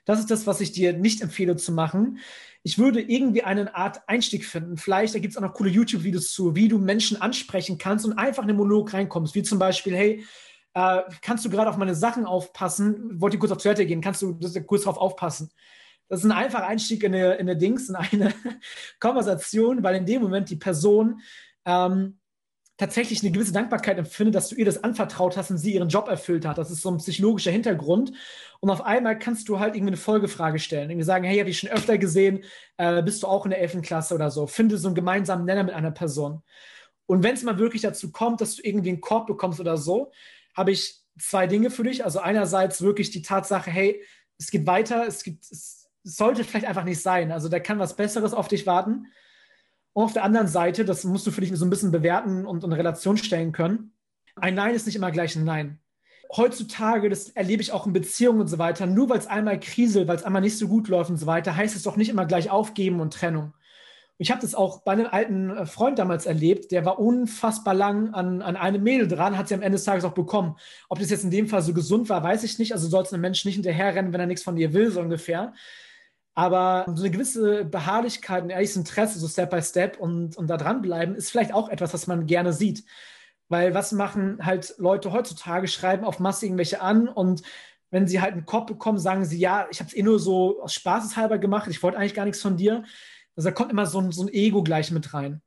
Das 0.06 0.20
ist 0.20 0.30
das, 0.30 0.46
was 0.46 0.62
ich 0.62 0.74
dir 0.74 0.94
nicht 0.94 1.22
empfehle 1.22 1.56
zu 1.56 1.72
machen. 1.72 2.20
Ich 2.62 2.78
würde 2.78 3.02
irgendwie 3.02 3.42
eine 3.42 3.74
Art 3.74 4.08
Einstieg 4.08 4.46
finden. 4.46 4.78
Vielleicht, 4.78 5.16
da 5.16 5.20
gibt 5.20 5.32
es 5.32 5.38
auch 5.38 5.42
noch 5.42 5.56
coole 5.56 5.72
YouTube-Videos 5.72 6.32
zu, 6.34 6.56
wie 6.56 6.68
du 6.68 6.78
Menschen 6.78 7.20
ansprechen 7.20 7.80
kannst 7.80 8.06
und 8.06 8.14
einfach 8.14 8.44
in 8.44 8.50
den 8.50 8.58
Monolog 8.58 8.94
reinkommst. 8.94 9.34
Wie 9.34 9.42
zum 9.42 9.58
Beispiel, 9.58 9.96
hey, 9.96 10.24
äh, 10.76 11.02
kannst 11.24 11.44
du 11.46 11.50
gerade 11.50 11.72
auf 11.72 11.78
meine 11.78 11.96
Sachen 11.96 12.28
aufpassen? 12.28 13.20
Wollte 13.20 13.40
kurz 13.40 13.52
auf 13.52 13.58
Toilette 13.58 13.88
gehen? 13.88 14.02
Kannst 14.02 14.22
du 14.22 14.38
kurz 14.68 14.84
darauf 14.84 15.00
aufpassen? 15.00 15.50
Das 16.08 16.20
ist 16.20 16.26
ein 16.26 16.32
einfacher 16.32 16.68
Einstieg 16.68 17.04
in 17.04 17.16
eine, 17.16 17.34
in 17.34 17.42
eine 17.42 17.58
Dings, 17.58 17.90
in 17.90 17.96
eine 17.96 18.34
Konversation, 19.00 19.84
weil 19.84 19.96
in 19.96 20.06
dem 20.06 20.22
Moment 20.22 20.50
die 20.50 20.56
Person 20.56 21.22
ähm, 21.66 22.20
tatsächlich 22.78 23.22
eine 23.22 23.32
gewisse 23.32 23.54
Dankbarkeit 23.54 23.98
empfindet, 23.98 24.36
dass 24.36 24.50
du 24.50 24.56
ihr 24.56 24.66
das 24.66 24.84
anvertraut 24.84 25.38
hast 25.38 25.50
und 25.50 25.58
sie 25.58 25.74
ihren 25.74 25.90
Job 25.90 26.08
erfüllt 26.08 26.46
hat. 26.46 26.58
Das 26.58 26.72
ist 26.72 26.82
so 26.82 26.92
ein 26.92 26.98
psychologischer 26.98 27.52
Hintergrund. 27.52 28.12
Und 28.60 28.70
auf 28.70 28.82
einmal 28.82 29.18
kannst 29.18 29.48
du 29.48 29.60
halt 29.60 29.76
irgendwie 29.76 29.92
eine 29.92 29.98
Folgefrage 29.98 30.60
stellen. 30.60 30.90
Irgendwie 30.90 31.06
sagen, 31.06 31.24
hey, 31.24 31.40
habe 31.40 31.50
ich 31.50 31.60
schon 31.60 31.70
öfter 31.70 31.98
gesehen, 31.98 32.44
äh, 32.78 33.02
bist 33.02 33.24
du 33.24 33.28
auch 33.28 33.46
in 33.46 33.52
der 33.52 33.62
11. 33.62 33.82
Klasse 33.82 34.14
oder 34.14 34.30
so. 34.30 34.46
Finde 34.48 34.78
so 34.78 34.88
einen 34.88 34.96
gemeinsamen 34.96 35.46
Nenner 35.46 35.64
mit 35.64 35.74
einer 35.74 35.92
Person. 35.92 36.42
Und 37.06 37.24
wenn 37.24 37.36
es 37.36 37.44
mal 37.44 37.60
wirklich 37.60 37.82
dazu 37.82 38.12
kommt, 38.12 38.42
dass 38.42 38.56
du 38.56 38.64
irgendwie 38.64 38.90
einen 38.90 39.02
Korb 39.02 39.28
bekommst 39.28 39.60
oder 39.60 39.78
so, 39.78 40.12
habe 40.56 40.72
ich 40.72 41.02
zwei 41.20 41.48
Dinge 41.48 41.70
für 41.70 41.84
dich. 41.84 42.04
Also 42.04 42.20
einerseits 42.20 42.82
wirklich 42.82 43.12
die 43.12 43.22
Tatsache, 43.22 43.72
hey, 43.72 44.04
es 44.38 44.52
geht 44.52 44.68
weiter, 44.68 45.06
es 45.08 45.24
gibt, 45.24 45.46
es, 45.50 45.85
sollte 46.06 46.44
vielleicht 46.44 46.68
einfach 46.68 46.84
nicht 46.84 47.02
sein. 47.02 47.32
Also 47.32 47.50
da 47.50 47.60
kann 47.60 47.80
was 47.80 47.96
Besseres 47.96 48.34
auf 48.34 48.48
dich 48.48 48.66
warten. 48.66 49.08
Und 49.94 50.04
auf 50.04 50.14
der 50.14 50.24
anderen 50.24 50.48
Seite, 50.48 50.86
das 50.86 51.04
musst 51.04 51.26
du 51.26 51.32
für 51.32 51.42
dich 51.42 51.52
so 51.56 51.66
ein 51.66 51.70
bisschen 51.70 51.92
bewerten 51.92 52.46
und 52.46 52.64
in 52.64 52.74
Relation 52.74 53.18
stellen 53.18 53.52
können. 53.52 53.94
Ein 54.36 54.56
Nein 54.56 54.76
ist 54.76 54.86
nicht 54.86 54.96
immer 54.96 55.12
gleich 55.12 55.36
ein 55.36 55.46
Nein. 55.46 55.80
Heutzutage, 56.36 57.10
das 57.10 57.30
erlebe 57.30 57.62
ich 57.62 57.72
auch 57.72 57.88
in 57.88 57.94
Beziehungen 57.94 58.42
und 58.42 58.48
so 58.48 58.58
weiter, 58.60 58.86
nur 58.86 59.10
weil 59.10 59.20
es 59.20 59.28
einmal 59.28 59.60
kriselt, 59.60 60.08
weil 60.08 60.18
es 60.18 60.24
einmal 60.24 60.42
nicht 60.42 60.58
so 60.58 60.68
gut 60.68 60.90
läuft 60.90 61.10
und 61.10 61.18
so 61.18 61.26
weiter, 61.26 61.56
heißt 61.56 61.76
es 61.76 61.84
doch 61.84 61.98
nicht 61.98 62.10
immer 62.10 62.26
gleich 62.26 62.50
Aufgeben 62.50 63.00
und 63.00 63.14
Trennung. 63.14 63.54
Ich 64.18 64.32
habe 64.32 64.42
das 64.42 64.56
auch 64.56 64.82
bei 64.82 64.94
einem 64.94 65.08
alten 65.08 65.50
äh, 65.50 65.66
Freund 65.66 66.00
damals 66.00 66.26
erlebt, 66.26 66.72
der 66.72 66.86
war 66.86 67.00
unfassbar 67.00 67.74
lang 67.74 68.14
an, 68.14 68.42
an 68.42 68.56
einem 68.56 68.84
Mädel 68.84 69.08
dran, 69.08 69.38
hat 69.38 69.48
sie 69.48 69.56
am 69.56 69.62
Ende 69.62 69.78
des 69.78 69.86
Tages 69.86 70.06
auch 70.06 70.14
bekommen. 70.14 70.56
Ob 70.90 71.00
das 71.00 71.10
jetzt 71.10 71.24
in 71.24 71.32
dem 71.32 71.48
Fall 71.48 71.62
so 71.62 71.74
gesund 71.74 72.10
war, 72.10 72.24
weiß 72.24 72.44
ich 72.44 72.60
nicht. 72.60 72.74
Also 72.74 72.88
soll 72.88 73.04
es 73.04 73.14
einem 73.14 73.22
Menschen 73.22 73.48
nicht 73.48 73.56
hinterherrennen, 73.56 74.14
wenn 74.14 74.20
er 74.22 74.28
nichts 74.28 74.44
von 74.44 74.56
dir 74.56 74.74
will, 74.74 74.92
so 74.92 75.02
ungefähr. 75.02 75.54
Aber 76.36 76.86
so 76.94 77.04
eine 77.04 77.12
gewisse 77.12 77.64
Beharrlichkeit 77.66 78.44
und 78.44 78.50
ehrliches 78.50 78.76
Interesse, 78.76 79.20
so 79.20 79.28
Step 79.28 79.50
by 79.50 79.62
Step 79.62 79.98
und, 79.98 80.38
und 80.38 80.48
da 80.48 80.58
dranbleiben, 80.58 81.16
ist 81.16 81.32
vielleicht 81.32 81.54
auch 81.54 81.70
etwas, 81.70 81.94
was 81.94 82.08
man 82.08 82.28
gerne 82.28 82.52
sieht. 82.54 82.84
Weil 83.48 83.74
was 83.74 83.92
machen 83.94 84.46
halt 84.46 84.76
Leute 84.78 85.12
heutzutage? 85.14 85.68
Schreiben 85.68 86.04
auf 86.04 86.20
Masse 86.20 86.46
irgendwelche 86.46 86.82
an 86.82 87.08
und 87.08 87.42
wenn 87.90 88.08
sie 88.08 88.20
halt 88.20 88.34
einen 88.34 88.46
Kopf 88.46 88.66
bekommen, 88.66 89.00
sagen 89.00 89.24
sie, 89.24 89.40
ja, 89.40 89.68
ich 89.72 89.80
habe 89.80 89.90
es 89.90 89.96
eh 89.96 90.04
nur 90.04 90.20
so 90.20 90.62
aus 90.62 90.74
Spaßeshalber 90.74 91.38
gemacht, 91.38 91.70
ich 91.70 91.82
wollte 91.82 91.98
eigentlich 91.98 92.16
gar 92.16 92.26
nichts 92.26 92.42
von 92.42 92.58
dir. 92.58 92.84
Also 93.38 93.50
da 93.50 93.54
kommt 93.54 93.72
immer 93.72 93.86
so 93.86 94.00
ein, 94.00 94.12
so 94.12 94.24
ein 94.24 94.30
Ego 94.30 94.64
gleich 94.64 94.92
mit 94.92 95.14
rein. 95.14 95.42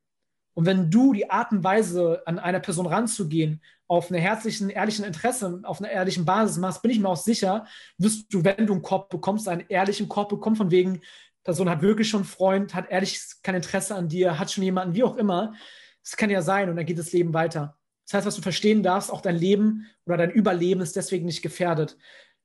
Und 0.58 0.66
wenn 0.66 0.90
du 0.90 1.12
die 1.12 1.30
Art 1.30 1.52
und 1.52 1.62
Weise, 1.62 2.20
an 2.26 2.40
einer 2.40 2.58
Person 2.58 2.88
ranzugehen, 2.88 3.62
auf 3.86 4.10
einer 4.10 4.18
herzlichen, 4.18 4.70
ehrlichen 4.70 5.04
Interesse, 5.04 5.60
auf 5.62 5.80
einer 5.80 5.88
ehrlichen 5.88 6.24
Basis 6.24 6.56
machst, 6.56 6.82
bin 6.82 6.90
ich 6.90 6.98
mir 6.98 7.08
auch 7.08 7.16
sicher, 7.16 7.64
wirst 7.96 8.34
du, 8.34 8.42
wenn 8.42 8.66
du 8.66 8.72
einen 8.72 8.82
Korb 8.82 9.08
bekommst, 9.08 9.46
einen 9.46 9.64
ehrlichen 9.68 10.08
Korb 10.08 10.30
bekommen, 10.30 10.56
von 10.56 10.72
wegen, 10.72 11.00
Person 11.44 11.70
hat 11.70 11.80
wirklich 11.80 12.08
schon 12.08 12.22
einen 12.22 12.28
Freund, 12.28 12.74
hat 12.74 12.90
ehrlich 12.90 13.20
kein 13.44 13.54
Interesse 13.54 13.94
an 13.94 14.08
dir, 14.08 14.36
hat 14.36 14.50
schon 14.50 14.64
jemanden, 14.64 14.96
wie 14.96 15.04
auch 15.04 15.16
immer. 15.16 15.54
Das 16.02 16.16
kann 16.16 16.28
ja 16.28 16.42
sein 16.42 16.68
und 16.68 16.74
dann 16.74 16.86
geht 16.86 16.98
das 16.98 17.12
Leben 17.12 17.32
weiter. 17.34 17.78
Das 18.06 18.14
heißt, 18.14 18.26
was 18.26 18.34
du 18.34 18.42
verstehen 18.42 18.82
darfst, 18.82 19.12
auch 19.12 19.20
dein 19.20 19.36
Leben 19.36 19.86
oder 20.06 20.16
dein 20.16 20.32
Überleben 20.32 20.80
ist 20.80 20.96
deswegen 20.96 21.26
nicht 21.26 21.42
gefährdet. 21.42 21.96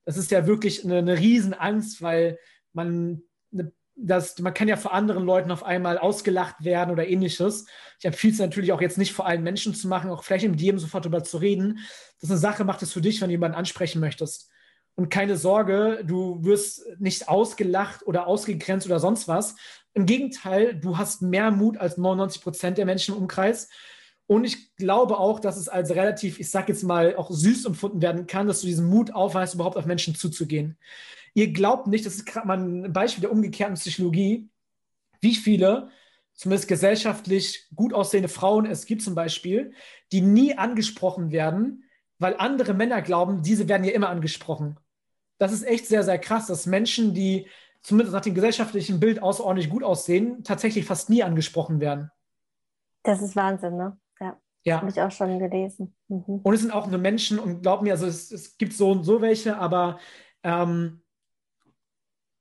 Das 0.05 0.17
ist 0.17 0.29
ja 0.29 0.45
wirklich 0.45 0.85
eine, 0.85 0.99
eine 0.99 1.17
Riesenangst, 1.17 2.03
weil 2.03 2.37
man 2.73 3.23
eine 3.51 3.71
dass 3.95 4.39
man 4.39 4.53
kann 4.53 4.67
ja 4.67 4.75
vor 4.75 4.93
anderen 4.93 5.23
Leuten 5.23 5.51
auf 5.51 5.63
einmal 5.63 5.97
ausgelacht 5.97 6.63
werden 6.63 6.91
oder 6.91 7.07
ähnliches. 7.07 7.65
Ich 7.99 8.05
empfehle 8.05 8.33
es 8.33 8.39
natürlich 8.39 8.71
auch 8.71 8.81
jetzt 8.81 8.97
nicht 8.97 9.13
vor 9.13 9.27
allen 9.27 9.43
Menschen 9.43 9.75
zu 9.75 9.87
machen, 9.87 10.09
auch 10.09 10.23
vielleicht 10.23 10.47
mit 10.47 10.61
jedem 10.61 10.79
sofort 10.79 11.05
darüber 11.05 11.23
zu 11.23 11.37
reden. 11.37 11.79
Das 12.19 12.23
ist 12.23 12.31
eine 12.31 12.39
Sache, 12.39 12.63
macht 12.63 12.81
es 12.81 12.93
für 12.93 13.01
dich, 13.01 13.21
wenn 13.21 13.29
du 13.29 13.33
jemanden 13.33 13.57
ansprechen 13.57 13.99
möchtest. 13.99 14.49
Und 14.95 15.09
keine 15.09 15.37
Sorge, 15.37 16.03
du 16.05 16.43
wirst 16.43 16.85
nicht 16.99 17.27
ausgelacht 17.27 18.05
oder 18.05 18.27
ausgegrenzt 18.27 18.85
oder 18.85 18.99
sonst 18.99 19.27
was. 19.27 19.55
Im 19.93 20.05
Gegenteil, 20.05 20.75
du 20.75 20.97
hast 20.97 21.21
mehr 21.21 21.51
Mut 21.51 21.77
als 21.77 21.97
99 21.97 22.41
Prozent 22.41 22.77
der 22.77 22.85
Menschen 22.85 23.15
im 23.15 23.21
Umkreis. 23.21 23.69
Und 24.25 24.45
ich 24.45 24.75
glaube 24.75 25.17
auch, 25.17 25.39
dass 25.39 25.57
es 25.57 25.67
als 25.67 25.91
relativ, 25.91 26.39
ich 26.39 26.49
sag 26.49 26.69
jetzt 26.69 26.83
mal, 26.83 27.15
auch 27.15 27.29
süß 27.29 27.65
empfunden 27.65 28.01
werden 28.01 28.27
kann, 28.27 28.47
dass 28.47 28.61
du 28.61 28.67
diesen 28.67 28.87
Mut 28.87 29.11
aufweist, 29.11 29.55
überhaupt 29.55 29.77
auf 29.77 29.85
Menschen 29.85 30.15
zuzugehen. 30.15 30.77
Ihr 31.33 31.51
glaubt 31.51 31.87
nicht, 31.87 32.05
das 32.05 32.15
ist 32.15 32.25
gerade 32.25 32.47
mal 32.47 32.57
ein 32.57 32.93
Beispiel 32.93 33.21
der 33.21 33.31
umgekehrten 33.31 33.75
Psychologie, 33.75 34.49
wie 35.21 35.35
viele, 35.35 35.89
zumindest 36.33 36.67
gesellschaftlich 36.67 37.67
gut 37.75 37.93
aussehende 37.93 38.29
Frauen 38.29 38.65
es 38.65 38.85
gibt 38.85 39.01
zum 39.01 39.15
Beispiel, 39.15 39.73
die 40.11 40.21
nie 40.21 40.57
angesprochen 40.57 41.31
werden, 41.31 41.83
weil 42.19 42.35
andere 42.37 42.73
Männer 42.73 43.01
glauben, 43.01 43.41
diese 43.41 43.67
werden 43.67 43.83
ja 43.83 43.93
immer 43.93 44.09
angesprochen. 44.09 44.79
Das 45.37 45.51
ist 45.51 45.63
echt 45.63 45.87
sehr, 45.87 46.03
sehr 46.03 46.19
krass, 46.19 46.47
dass 46.47 46.65
Menschen, 46.65 47.13
die 47.13 47.47
zumindest 47.81 48.13
nach 48.13 48.21
dem 48.21 48.33
gesellschaftlichen 48.33 48.99
Bild 48.99 49.21
außerordentlich 49.21 49.69
gut 49.69 49.83
aussehen, 49.83 50.43
tatsächlich 50.43 50.85
fast 50.85 51.09
nie 51.09 51.23
angesprochen 51.23 51.79
werden. 51.79 52.09
Das 53.03 53.21
ist 53.21 53.35
Wahnsinn, 53.35 53.75
ne? 53.75 53.97
Ja. 54.19 54.39
ja. 54.63 54.77
Habe 54.77 54.89
ich 54.89 55.01
auch 55.01 55.11
schon 55.11 55.37
gelesen. 55.39 55.93
Mhm. 56.07 56.39
Und 56.43 56.53
es 56.53 56.61
sind 56.61 56.71
auch 56.71 56.87
nur 56.87 56.99
Menschen, 56.99 57.39
und 57.39 57.61
glaub 57.61 57.81
mir, 57.81 57.91
also 57.93 58.05
es, 58.05 58.31
es 58.31 58.57
gibt 58.57 58.73
so 58.73 58.91
und 58.91 59.03
so 59.03 59.21
welche, 59.21 59.57
aber 59.57 59.99
ähm, 60.43 61.02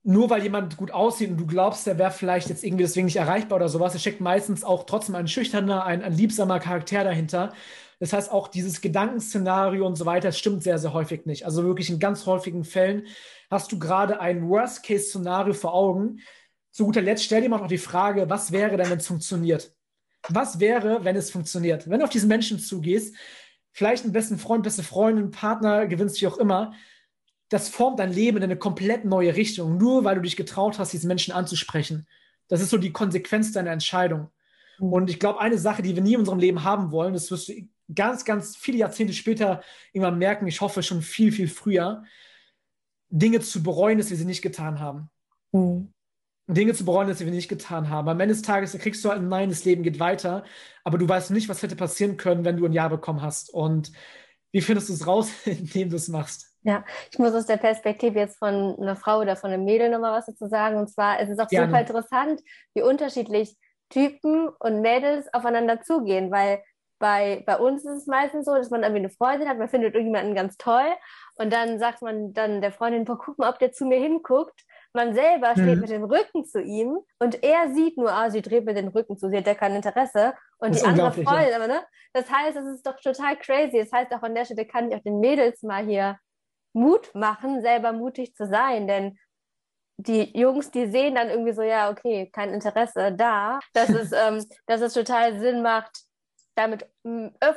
nur 0.04 0.30
weil 0.30 0.42
jemand 0.42 0.76
gut 0.76 0.90
aussieht 0.90 1.30
und 1.30 1.37
du 1.37 1.47
glaubst, 1.47 1.87
der 1.87 1.99
wäre 1.99 2.11
vielleicht 2.11 2.49
jetzt 2.49 2.64
irgendwie 2.64 2.85
deswegen 2.85 3.06
nicht 3.06 3.16
erreichbar 3.16 3.56
oder 3.56 3.68
sowas, 3.68 3.94
es 3.94 4.00
steckt 4.00 4.21
meistens 4.21 4.64
auch 4.64 4.85
trotzdem 4.85 5.14
ein 5.14 5.28
schüchterner, 5.28 5.85
ein, 5.85 6.02
ein 6.02 6.12
liebsamer 6.12 6.59
Charakter 6.59 7.04
dahinter. 7.04 7.52
Das 8.00 8.12
heißt, 8.12 8.32
auch 8.32 8.49
dieses 8.49 8.80
Gedankenszenario 8.80 9.87
und 9.87 9.94
so 9.94 10.04
weiter, 10.04 10.28
das 10.28 10.38
stimmt 10.38 10.64
sehr, 10.64 10.78
sehr 10.78 10.92
häufig 10.92 11.25
nicht. 11.25 11.47
Also 11.47 11.62
wirklich 11.62 11.88
in 11.88 12.00
ganz 12.00 12.26
häufigen 12.26 12.64
Fällen 12.64 13.06
hast 13.49 13.71
du 13.71 13.78
gerade 13.78 14.18
ein 14.18 14.49
Worst-Case-Szenario 14.49 15.54
vor 15.54 15.73
Augen. 15.73 16.18
Zu 16.73 16.87
guter 16.87 17.00
Letzt 17.00 17.23
stell 17.23 17.42
dir 17.42 17.49
mal 17.49 17.59
noch 17.59 17.68
die 17.68 17.78
Frage, 17.78 18.28
was 18.28 18.50
wäre 18.50 18.76
denn, 18.76 18.90
wenn 18.90 18.99
es 18.99 19.06
funktioniert? 19.06 19.73
Was 20.28 20.59
wäre, 20.59 21.04
wenn 21.04 21.14
es 21.14 21.30
funktioniert? 21.30 21.88
Wenn 21.88 22.00
du 22.00 22.04
auf 22.04 22.11
diesen 22.11 22.28
Menschen 22.28 22.59
zugehst, 22.59 23.14
vielleicht 23.71 24.02
einen 24.02 24.12
besten 24.12 24.38
Freund, 24.38 24.64
beste 24.64 24.82
Freundin, 24.82 25.30
Partner 25.30 25.87
gewinnst, 25.87 26.21
wie 26.21 26.26
auch 26.26 26.38
immer, 26.38 26.73
das 27.52 27.68
formt 27.68 27.99
dein 27.99 28.12
Leben 28.12 28.38
in 28.38 28.44
eine 28.44 28.56
komplett 28.56 29.04
neue 29.04 29.37
Richtung, 29.37 29.76
nur 29.76 30.04
weil 30.04 30.14
du 30.14 30.23
dich 30.23 30.37
getraut 30.37 30.78
hast, 30.78 30.92
diesen 30.92 31.09
Menschen 31.09 31.35
anzusprechen. 31.35 32.06
Das 32.49 32.62
ist 32.62 32.71
so 32.71 32.78
die 32.78 32.92
Konsequenz 32.92 33.52
deiner 33.52 33.73
Entscheidung. 33.73 34.30
Mhm. 34.78 34.92
Und 34.92 35.11
ich 35.11 35.21
glaube, 35.21 35.40
eine 35.40 35.59
Sache, 35.59 35.82
die 35.82 35.94
wir 35.94 36.02
nie 36.02 36.14
in 36.14 36.21
unserem 36.21 36.38
Leben 36.38 36.64
haben 36.64 36.90
wollen, 36.90 37.12
das 37.12 37.30
wirst 37.30 37.49
du 37.49 37.68
ganz, 37.94 38.25
ganz 38.25 38.56
viele 38.56 38.78
Jahrzehnte 38.78 39.12
später 39.12 39.62
irgendwann 39.92 40.18
merken, 40.18 40.47
ich 40.47 40.62
hoffe 40.62 40.82
schon 40.82 41.02
viel, 41.02 41.30
viel 41.30 41.49
früher, 41.49 42.04
Dinge 43.11 43.40
zu 43.40 43.62
bereuen, 43.62 43.99
dass 43.99 44.09
wir 44.09 44.16
sie 44.16 44.25
nicht 44.25 44.40
getan 44.40 44.80
haben. 44.80 45.11
Mhm. 45.52 45.92
Dinge 46.49 46.73
zu 46.73 46.87
bereuen, 46.87 47.09
dass 47.09 47.21
wir 47.21 47.30
nicht 47.30 47.49
getan 47.49 47.90
haben. 47.90 48.09
Am 48.09 48.18
Ende 48.18 48.35
des 48.35 48.42
Tages 48.42 48.73
kriegst 48.73 49.04
du 49.04 49.11
halt 49.11 49.21
ein 49.21 49.28
Nein, 49.28 49.50
das 49.50 49.64
Leben 49.66 49.82
geht 49.82 50.00
weiter, 50.00 50.44
aber 50.85 50.97
du 50.97 51.06
weißt 51.06 51.30
nicht, 51.32 51.50
was 51.50 51.62
hätte 51.62 51.76
passieren 51.76 52.16
können, 52.16 52.44
wenn 52.44 52.56
du 52.56 52.64
ein 52.64 52.73
Ja 52.73 52.88
bekommen 52.88 53.21
hast. 53.21 53.50
Und 53.52 53.92
wie 54.52 54.61
findest 54.61 54.88
du 54.88 54.92
es 54.92 55.06
raus, 55.06 55.30
indem 55.44 55.90
du 55.90 55.97
es 55.97 56.09
machst? 56.09 56.49
Ja, 56.62 56.85
ich 57.11 57.18
muss 57.18 57.35
aus 57.35 57.47
der 57.47 57.56
Perspektive 57.56 58.21
jetzt 58.21 58.38
von 58.38 58.78
einer 58.78 58.94
Frau 58.94 59.21
oder 59.21 59.35
von 59.35 59.50
einem 59.50 59.64
Mädel 59.64 59.90
nochmal 59.90 60.16
was 60.16 60.26
dazu 60.26 60.47
sagen. 60.47 60.76
Und 60.76 60.88
zwar 60.88 61.18
es 61.18 61.28
ist 61.28 61.40
auch 61.40 61.49
Gerne. 61.49 61.66
super 61.66 61.80
interessant, 61.80 62.40
wie 62.75 62.82
unterschiedlich 62.82 63.56
Typen 63.88 64.49
und 64.49 64.80
Mädels 64.80 65.32
aufeinander 65.35 65.82
zugehen, 65.82 66.30
weil 66.30 66.62
bei, 67.02 67.42
bei 67.47 67.56
uns 67.56 67.85
ist 67.85 68.02
es 68.02 68.06
meistens 68.06 68.47
so, 68.47 68.54
dass 68.54 68.71
man 68.71 68.82
irgendwie 68.82 69.00
eine 69.00 69.11
Freundin 69.11 69.49
hat, 69.49 69.59
man 69.59 69.68
findet 69.68 69.94
irgendjemanden 69.94 70.37
ganz 70.37 70.56
toll 70.56 70.87
und 71.35 71.52
dann 71.52 71.80
sagt 71.80 72.00
man 72.00 72.32
dann 72.32 72.61
der 72.61 72.71
Freundin, 72.71 73.04
boah, 73.04 73.18
guck 73.18 73.38
mal, 73.38 73.50
ob 73.50 73.59
der 73.59 73.73
zu 73.73 73.85
mir 73.87 73.99
hinguckt. 73.99 74.62
Man 74.92 75.12
selber 75.12 75.52
steht 75.52 75.75
mhm. 75.75 75.80
mit 75.80 75.90
dem 75.90 76.04
Rücken 76.04 76.44
zu 76.44 76.62
ihm 76.62 76.99
und 77.18 77.42
er 77.42 77.75
sieht 77.75 77.97
nur, 77.97 78.12
ah, 78.12 78.30
sie 78.30 78.40
dreht 78.40 78.64
mir 78.66 78.75
den 78.75 78.87
Rücken 78.87 79.18
zu, 79.18 79.30
sie 79.30 79.37
hat 79.37 79.49
ja 79.49 79.54
kein 79.54 79.75
Interesse. 79.75 80.35
Und 80.62 80.76
die 80.76 80.85
andere 80.85 81.12
Freundin, 81.12 81.50
ja. 81.50 81.57
aber 81.57 81.66
ne? 81.66 81.83
Das 82.12 82.31
heißt, 82.31 82.57
es 82.57 82.66
ist 82.66 82.87
doch 82.87 83.00
total 83.00 83.37
crazy. 83.37 83.78
Das 83.78 83.90
heißt, 83.92 84.12
auch 84.12 84.23
an 84.23 84.35
der 84.35 84.45
Stelle 84.45 84.64
kann 84.64 84.90
ich 84.90 84.97
auch 84.97 85.02
den 85.02 85.19
Mädels 85.19 85.62
mal 85.62 85.85
hier 85.85 86.19
Mut 86.73 87.12
machen, 87.14 87.62
selber 87.62 87.92
mutig 87.92 88.35
zu 88.35 88.47
sein, 88.47 88.87
denn 88.87 89.19
die 89.97 90.37
Jungs, 90.38 90.71
die 90.71 90.87
sehen 90.87 91.16
dann 91.16 91.28
irgendwie 91.28 91.52
so, 91.52 91.62
ja, 91.62 91.90
okay, 91.90 92.31
kein 92.33 92.50
Interesse 92.54 93.12
da, 93.12 93.59
dass 93.73 93.88
es, 93.90 94.12
ähm, 94.26 94.45
dass 94.66 94.81
es 94.81 94.95
total 94.95 95.38
Sinn 95.40 95.62
macht, 95.62 95.90
damit 96.54 96.87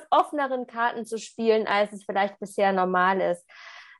offeneren 0.10 0.68
Karten 0.68 1.06
zu 1.06 1.18
spielen, 1.18 1.68
als 1.68 1.94
es 1.94 2.04
vielleicht 2.06 2.40
bisher 2.40 2.74
normal 2.74 3.22
ist. 3.22 3.46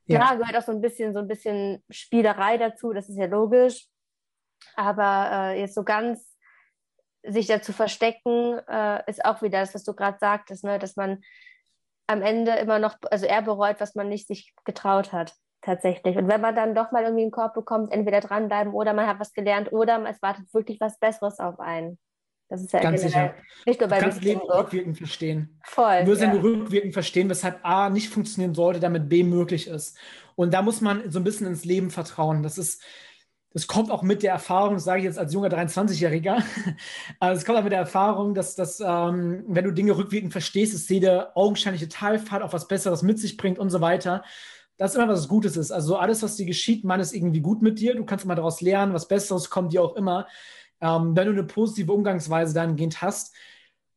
Ja. 0.06 0.18
Klar 0.18 0.38
gehört 0.38 0.56
auch 0.56 0.66
so 0.66 0.72
ein 0.72 0.80
bisschen, 0.80 1.12
so 1.12 1.20
ein 1.20 1.28
bisschen 1.28 1.84
Spielerei 1.90 2.58
dazu, 2.58 2.92
das 2.92 3.08
ist 3.08 3.18
ja 3.18 3.26
logisch. 3.26 3.86
Aber 4.74 5.30
äh, 5.52 5.60
jetzt 5.60 5.74
so 5.74 5.84
ganz 5.84 6.35
sich 7.28 7.46
dazu 7.46 7.72
verstecken, 7.72 8.58
äh, 8.68 9.02
ist 9.08 9.24
auch 9.24 9.42
wieder 9.42 9.60
das, 9.60 9.74
was 9.74 9.84
du 9.84 9.94
gerade 9.94 10.18
sagtest, 10.18 10.64
ne? 10.64 10.78
dass 10.78 10.96
man 10.96 11.22
am 12.06 12.22
Ende 12.22 12.52
immer 12.52 12.78
noch, 12.78 12.96
also 13.10 13.26
er 13.26 13.42
bereut, 13.42 13.80
was 13.80 13.94
man 13.94 14.08
nicht 14.08 14.26
sich 14.28 14.54
getraut 14.64 15.12
hat, 15.12 15.34
tatsächlich. 15.62 16.16
Und 16.16 16.28
wenn 16.28 16.40
man 16.40 16.54
dann 16.54 16.74
doch 16.74 16.92
mal 16.92 17.02
irgendwie 17.02 17.22
einen 17.22 17.32
Korb 17.32 17.54
bekommt, 17.54 17.92
entweder 17.92 18.20
dranbleiben 18.20 18.72
oder 18.72 18.92
man 18.92 19.06
hat 19.06 19.18
was 19.18 19.32
gelernt 19.32 19.72
oder 19.72 20.04
es 20.08 20.22
wartet 20.22 20.52
wirklich 20.54 20.80
was 20.80 20.98
Besseres 20.98 21.38
auf 21.40 21.58
einen. 21.58 21.98
Das 22.48 22.62
ist 22.62 22.72
ja 22.72 22.80
Ganz 22.80 23.02
sicher. 23.02 23.34
Nicht 23.66 23.80
nur 23.80 23.88
bei 23.88 23.96
du 23.96 24.02
kannst 24.02 24.22
Leben 24.22 24.40
so. 24.46 24.54
rückwirkend 24.54 24.96
verstehen. 24.96 25.60
Voll. 25.64 26.02
Du 26.02 26.12
wirst 26.12 26.22
ja 26.22 26.30
rückwirkend 26.30 26.92
verstehen, 26.92 27.28
weshalb 27.28 27.58
A 27.64 27.90
nicht 27.90 28.08
funktionieren 28.08 28.54
sollte, 28.54 28.78
damit 28.78 29.08
B 29.08 29.24
möglich 29.24 29.66
ist. 29.66 29.98
Und 30.36 30.54
da 30.54 30.62
muss 30.62 30.80
man 30.80 31.10
so 31.10 31.18
ein 31.18 31.24
bisschen 31.24 31.48
ins 31.48 31.64
Leben 31.64 31.90
vertrauen. 31.90 32.44
Das 32.44 32.56
ist, 32.56 32.84
das 33.56 33.68
kommt 33.68 33.90
auch 33.90 34.02
mit 34.02 34.22
der 34.22 34.32
Erfahrung, 34.32 34.74
das 34.74 34.84
sage 34.84 34.98
ich 34.98 35.06
jetzt 35.06 35.18
als 35.18 35.32
junger 35.32 35.48
23-Jähriger, 35.48 36.42
also 37.20 37.38
es 37.40 37.46
kommt 37.46 37.56
auch 37.56 37.62
mit 37.62 37.72
der 37.72 37.78
Erfahrung, 37.78 38.34
dass, 38.34 38.54
dass 38.54 38.80
ähm, 38.80 39.44
wenn 39.48 39.64
du 39.64 39.70
Dinge 39.70 39.96
rückwirkend 39.96 40.30
verstehst, 40.30 40.74
ist 40.74 40.90
jede 40.90 41.34
augenscheinliche 41.34 41.88
Talfahrt 41.88 42.42
auch 42.42 42.52
was 42.52 42.68
Besseres 42.68 43.00
mit 43.00 43.18
sich 43.18 43.38
bringt 43.38 43.58
und 43.58 43.70
so 43.70 43.80
weiter. 43.80 44.22
Das 44.76 44.90
ist 44.90 44.98
immer 44.98 45.08
was 45.08 45.26
Gutes 45.26 45.56
ist. 45.56 45.72
Also 45.72 45.96
alles, 45.96 46.22
was 46.22 46.36
dir 46.36 46.44
geschieht, 46.44 46.84
man 46.84 47.00
ist 47.00 47.14
irgendwie 47.14 47.40
gut 47.40 47.62
mit 47.62 47.80
dir. 47.80 47.94
Du 47.94 48.04
kannst 48.04 48.26
immer 48.26 48.34
daraus 48.34 48.60
lernen, 48.60 48.92
was 48.92 49.08
Besseres 49.08 49.48
kommt 49.48 49.72
dir 49.72 49.82
auch 49.82 49.96
immer. 49.96 50.26
Ähm, 50.82 51.16
wenn 51.16 51.24
du 51.26 51.32
eine 51.32 51.44
positive 51.44 51.90
Umgangsweise 51.90 52.52
dahingehend 52.52 53.00
hast, 53.00 53.34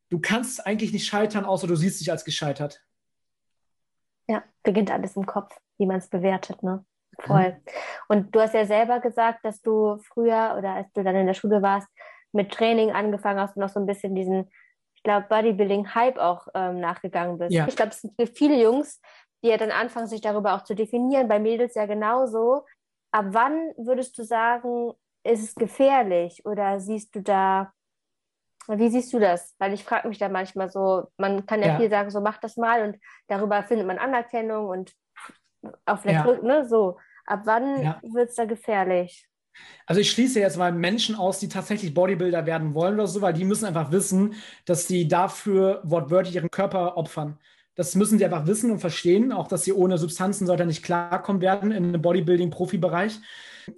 du 0.07 0.19
kannst 0.19 0.65
eigentlich 0.65 0.93
nicht 0.93 1.05
scheitern, 1.05 1.43
außer 1.43 1.67
du 1.67 1.75
siehst 1.75 1.99
dich 1.99 2.11
als 2.11 2.23
gescheitert. 2.23 2.81
Ja, 4.29 4.41
beginnt 4.63 4.89
alles 4.89 5.17
im 5.17 5.25
Kopf, 5.25 5.53
wie 5.77 5.85
man 5.85 5.97
es 5.97 6.07
bewertet, 6.07 6.63
ne? 6.63 6.85
Voll. 7.25 7.57
Und 8.07 8.35
du 8.35 8.39
hast 8.39 8.53
ja 8.53 8.65
selber 8.65 8.99
gesagt, 8.99 9.43
dass 9.43 9.61
du 9.61 9.97
früher 9.97 10.55
oder 10.57 10.73
als 10.75 10.91
du 10.93 11.03
dann 11.03 11.15
in 11.15 11.27
der 11.27 11.33
Schule 11.33 11.61
warst, 11.61 11.87
mit 12.31 12.51
Training 12.51 12.91
angefangen 12.91 13.39
hast 13.39 13.55
und 13.55 13.61
noch 13.61 13.69
so 13.69 13.79
ein 13.79 13.85
bisschen 13.85 14.15
diesen, 14.15 14.49
ich 14.95 15.03
glaube, 15.03 15.27
Bodybuilding-Hype 15.29 16.17
auch 16.17 16.47
ähm, 16.53 16.79
nachgegangen 16.79 17.37
bist. 17.37 17.51
Ja. 17.51 17.67
Ich 17.67 17.75
glaube, 17.75 17.91
es 17.91 18.01
sind 18.01 18.15
viele 18.37 18.61
Jungs, 18.61 19.01
die 19.43 19.49
ja 19.49 19.57
dann 19.57 19.71
anfangen, 19.71 20.07
sich 20.07 20.21
darüber 20.21 20.55
auch 20.55 20.63
zu 20.63 20.75
definieren, 20.75 21.27
bei 21.27 21.39
Mädels 21.39 21.75
ja 21.75 21.85
genauso. 21.85 22.65
Ab 23.11 23.27
wann 23.29 23.73
würdest 23.77 24.17
du 24.17 24.23
sagen, 24.23 24.93
ist 25.23 25.43
es 25.43 25.55
gefährlich 25.55 26.45
oder 26.45 26.79
siehst 26.79 27.15
du 27.15 27.21
da, 27.21 27.71
wie 28.67 28.89
siehst 28.89 29.11
du 29.13 29.19
das? 29.19 29.55
Weil 29.57 29.73
ich 29.73 29.83
frage 29.83 30.07
mich 30.07 30.19
da 30.19 30.29
manchmal 30.29 30.69
so, 30.69 31.07
man 31.17 31.45
kann 31.45 31.61
ja, 31.61 31.69
ja, 31.69 31.77
viel 31.77 31.89
sagen, 31.89 32.09
so 32.11 32.21
mach 32.21 32.37
das 32.37 32.57
mal 32.57 32.83
und 32.83 32.97
darüber 33.27 33.63
findet 33.63 33.87
man 33.87 33.97
Anerkennung 33.97 34.67
und 34.67 34.93
auch 35.85 35.99
vielleicht, 35.99 36.25
ja. 36.25 36.41
ne, 36.41 36.67
so. 36.67 36.97
Ab 37.29 37.41
wann 37.45 37.83
ja. 37.83 38.01
wird 38.01 38.29
es 38.29 38.35
da 38.35 38.45
gefährlich? 38.45 39.27
Also 39.85 40.01
ich 40.01 40.09
schließe 40.11 40.39
jetzt 40.39 40.57
mal 40.57 40.71
Menschen 40.71 41.15
aus, 41.15 41.39
die 41.39 41.49
tatsächlich 41.49 41.93
Bodybuilder 41.93 42.45
werden 42.45 42.73
wollen 42.73 42.95
oder 42.95 43.07
so, 43.07 43.21
weil 43.21 43.33
die 43.33 43.45
müssen 43.45 43.65
einfach 43.65 43.91
wissen, 43.91 44.35
dass 44.65 44.87
sie 44.87 45.07
dafür 45.07 45.81
wortwörtlich 45.83 46.35
ihren 46.35 46.49
Körper 46.49 46.97
opfern. 46.97 47.37
Das 47.75 47.95
müssen 47.95 48.17
sie 48.17 48.25
einfach 48.25 48.47
wissen 48.47 48.71
und 48.71 48.79
verstehen, 48.79 49.31
auch 49.31 49.47
dass 49.47 49.63
sie 49.63 49.73
ohne 49.73 49.97
Substanzen 49.97 50.47
sollte 50.47 50.65
nicht 50.65 50.83
klarkommen 50.83 51.41
werden 51.41 51.71
in 51.71 51.85
einem 51.85 52.01
Bodybuilding-Profibereich. 52.01 53.19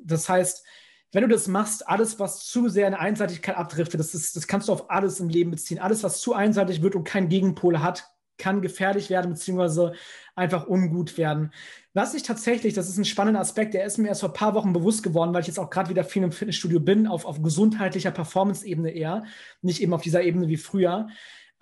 Das 0.03 0.29
heißt, 0.29 0.65
wenn 1.11 1.23
du 1.23 1.27
das 1.27 1.47
machst, 1.47 1.87
alles, 1.89 2.19
was 2.19 2.45
zu 2.45 2.69
sehr 2.69 2.87
in 2.87 2.93
Einseitigkeit 2.93 3.57
abdriftet, 3.57 3.99
das, 3.99 4.13
ist, 4.13 4.35
das 4.35 4.47
kannst 4.47 4.69
du 4.69 4.73
auf 4.73 4.89
alles 4.89 5.19
im 5.19 5.29
Leben 5.29 5.51
beziehen. 5.51 5.79
Alles, 5.79 6.03
was 6.03 6.21
zu 6.21 6.33
einseitig 6.33 6.81
wird 6.81 6.95
und 6.95 7.03
keinen 7.03 7.27
Gegenpol 7.27 7.81
hat, 7.81 8.09
kann 8.37 8.61
gefährlich 8.61 9.09
werden, 9.09 9.31
beziehungsweise 9.31 9.93
einfach 10.35 10.67
ungut 10.67 11.17
werden. 11.17 11.51
Was 11.93 12.13
ich 12.13 12.23
tatsächlich, 12.23 12.73
das 12.73 12.89
ist 12.89 12.97
ein 12.97 13.05
spannender 13.05 13.41
Aspekt, 13.41 13.73
der 13.73 13.85
ist 13.85 13.97
mir 13.97 14.07
erst 14.07 14.21
vor 14.21 14.29
ein 14.29 14.33
paar 14.33 14.53
Wochen 14.53 14.73
bewusst 14.73 15.03
geworden, 15.03 15.33
weil 15.33 15.41
ich 15.41 15.47
jetzt 15.47 15.59
auch 15.59 15.69
gerade 15.69 15.89
wieder 15.89 16.03
viel 16.03 16.23
im 16.23 16.31
Fitnessstudio 16.31 16.79
bin, 16.79 17.07
auf, 17.07 17.25
auf 17.25 17.41
gesundheitlicher 17.41 18.11
Performance-Ebene 18.11 18.91
eher, 18.91 19.23
nicht 19.61 19.81
eben 19.81 19.93
auf 19.93 20.01
dieser 20.01 20.23
Ebene 20.23 20.47
wie 20.47 20.57
früher. 20.57 21.07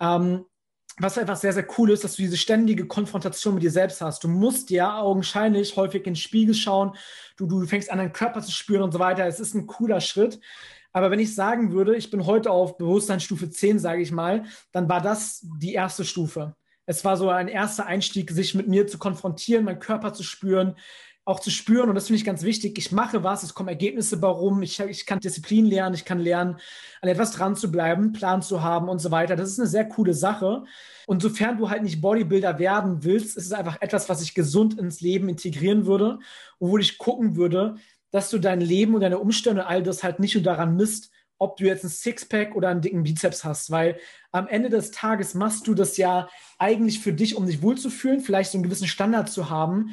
Ähm, 0.00 0.44
was 0.98 1.16
einfach 1.16 1.36
sehr, 1.36 1.52
sehr 1.52 1.66
cool 1.78 1.90
ist, 1.90 2.04
dass 2.04 2.16
du 2.16 2.22
diese 2.22 2.36
ständige 2.36 2.86
Konfrontation 2.86 3.54
mit 3.54 3.62
dir 3.62 3.70
selbst 3.70 4.00
hast. 4.02 4.22
Du 4.22 4.28
musst 4.28 4.70
ja 4.70 5.00
augenscheinlich 5.00 5.76
häufig 5.76 6.00
in 6.00 6.12
den 6.12 6.16
Spiegel 6.16 6.54
schauen, 6.54 6.94
du, 7.36 7.46
du 7.46 7.66
fängst 7.66 7.90
an, 7.90 7.98
deinen 7.98 8.12
Körper 8.12 8.42
zu 8.42 8.52
spüren 8.52 8.82
und 8.82 8.92
so 8.92 8.98
weiter. 8.98 9.26
Es 9.26 9.40
ist 9.40 9.54
ein 9.54 9.66
cooler 9.66 10.00
Schritt. 10.00 10.40
Aber 10.92 11.10
wenn 11.10 11.20
ich 11.20 11.34
sagen 11.34 11.72
würde, 11.72 11.96
ich 11.96 12.10
bin 12.10 12.26
heute 12.26 12.50
auf 12.50 12.76
Bewusstseinsstufe 12.76 13.48
10, 13.48 13.78
sage 13.78 14.02
ich 14.02 14.12
mal, 14.12 14.44
dann 14.72 14.88
war 14.88 15.00
das 15.00 15.46
die 15.58 15.72
erste 15.72 16.04
Stufe. 16.04 16.56
Es 16.90 17.04
war 17.04 17.16
so 17.16 17.30
ein 17.30 17.46
erster 17.46 17.86
Einstieg, 17.86 18.32
sich 18.32 18.56
mit 18.56 18.66
mir 18.66 18.88
zu 18.88 18.98
konfrontieren, 18.98 19.64
meinen 19.64 19.78
Körper 19.78 20.12
zu 20.12 20.24
spüren, 20.24 20.74
auch 21.24 21.38
zu 21.38 21.48
spüren, 21.48 21.88
und 21.88 21.94
das 21.94 22.08
finde 22.08 22.16
ich 22.16 22.24
ganz 22.24 22.42
wichtig, 22.42 22.76
ich 22.78 22.90
mache 22.90 23.22
was, 23.22 23.44
es 23.44 23.54
kommen 23.54 23.68
Ergebnisse 23.68 24.20
warum, 24.20 24.60
ich, 24.62 24.80
ich 24.80 25.06
kann 25.06 25.20
Disziplin 25.20 25.66
lernen, 25.66 25.94
ich 25.94 26.04
kann 26.04 26.18
lernen, 26.18 26.56
an 27.00 27.08
etwas 27.08 27.30
dran 27.30 27.54
zu 27.54 27.70
bleiben, 27.70 28.12
Plan 28.12 28.42
zu 28.42 28.64
haben 28.64 28.88
und 28.88 28.98
so 28.98 29.12
weiter. 29.12 29.36
Das 29.36 29.50
ist 29.50 29.60
eine 29.60 29.68
sehr 29.68 29.88
coole 29.88 30.14
Sache. 30.14 30.64
Und 31.06 31.22
sofern 31.22 31.58
du 31.58 31.70
halt 31.70 31.84
nicht 31.84 32.00
Bodybuilder 32.00 32.58
werden 32.58 33.04
willst, 33.04 33.36
ist 33.36 33.46
es 33.46 33.52
einfach 33.52 33.80
etwas, 33.80 34.08
was 34.08 34.20
ich 34.20 34.34
gesund 34.34 34.76
ins 34.76 35.00
Leben 35.00 35.28
integrieren 35.28 35.86
würde, 35.86 36.18
wo 36.58 36.76
ich 36.76 36.98
gucken 36.98 37.36
würde, 37.36 37.76
dass 38.10 38.30
du 38.30 38.40
dein 38.40 38.60
Leben 38.60 38.96
und 38.96 39.02
deine 39.02 39.20
Umstände 39.20 39.60
und 39.60 39.68
all 39.68 39.84
das 39.84 40.02
halt 40.02 40.18
nicht 40.18 40.34
nur 40.34 40.42
daran 40.42 40.74
misst, 40.74 41.12
ob 41.40 41.56
du 41.56 41.64
jetzt 41.64 41.84
ein 41.84 41.88
Sixpack 41.88 42.54
oder 42.54 42.68
einen 42.68 42.82
dicken 42.82 43.02
Bizeps 43.02 43.44
hast, 43.44 43.70
weil 43.70 43.98
am 44.30 44.46
Ende 44.46 44.68
des 44.68 44.90
Tages 44.90 45.34
machst 45.34 45.66
du 45.66 45.74
das 45.74 45.96
ja 45.96 46.28
eigentlich 46.58 47.00
für 47.00 47.14
dich, 47.14 47.34
um 47.34 47.46
dich 47.46 47.62
wohlzufühlen, 47.62 48.20
vielleicht 48.20 48.52
so 48.52 48.58
einen 48.58 48.62
gewissen 48.62 48.86
Standard 48.86 49.30
zu 49.30 49.48
haben. 49.48 49.90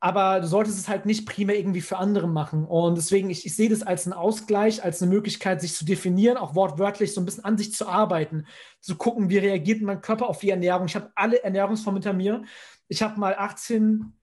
Aber 0.00 0.40
du 0.40 0.48
solltest 0.48 0.78
es 0.78 0.88
halt 0.88 1.06
nicht 1.06 1.26
primär 1.26 1.56
irgendwie 1.56 1.82
für 1.82 1.98
andere 1.98 2.26
machen. 2.26 2.64
Und 2.64 2.96
deswegen, 2.96 3.30
ich, 3.30 3.46
ich 3.46 3.54
sehe 3.54 3.68
das 3.68 3.82
als 3.82 4.06
einen 4.06 4.14
Ausgleich, 4.14 4.82
als 4.82 5.00
eine 5.00 5.12
Möglichkeit, 5.12 5.60
sich 5.60 5.74
zu 5.74 5.84
definieren, 5.84 6.36
auch 6.36 6.54
wortwörtlich 6.54 7.14
so 7.14 7.20
ein 7.20 7.26
bisschen 7.26 7.44
an 7.44 7.56
sich 7.56 7.72
zu 7.72 7.86
arbeiten, 7.86 8.46
zu 8.80 8.96
gucken, 8.96 9.30
wie 9.30 9.38
reagiert 9.38 9.82
mein 9.82 10.00
Körper 10.00 10.28
auf 10.28 10.40
die 10.40 10.50
Ernährung. 10.50 10.86
Ich 10.86 10.96
habe 10.96 11.12
alle 11.14 11.44
Ernährungsformen 11.44 12.02
hinter 12.02 12.16
mir. 12.16 12.42
Ich 12.88 13.02
habe 13.02 13.20
mal 13.20 13.36
18 13.36 14.14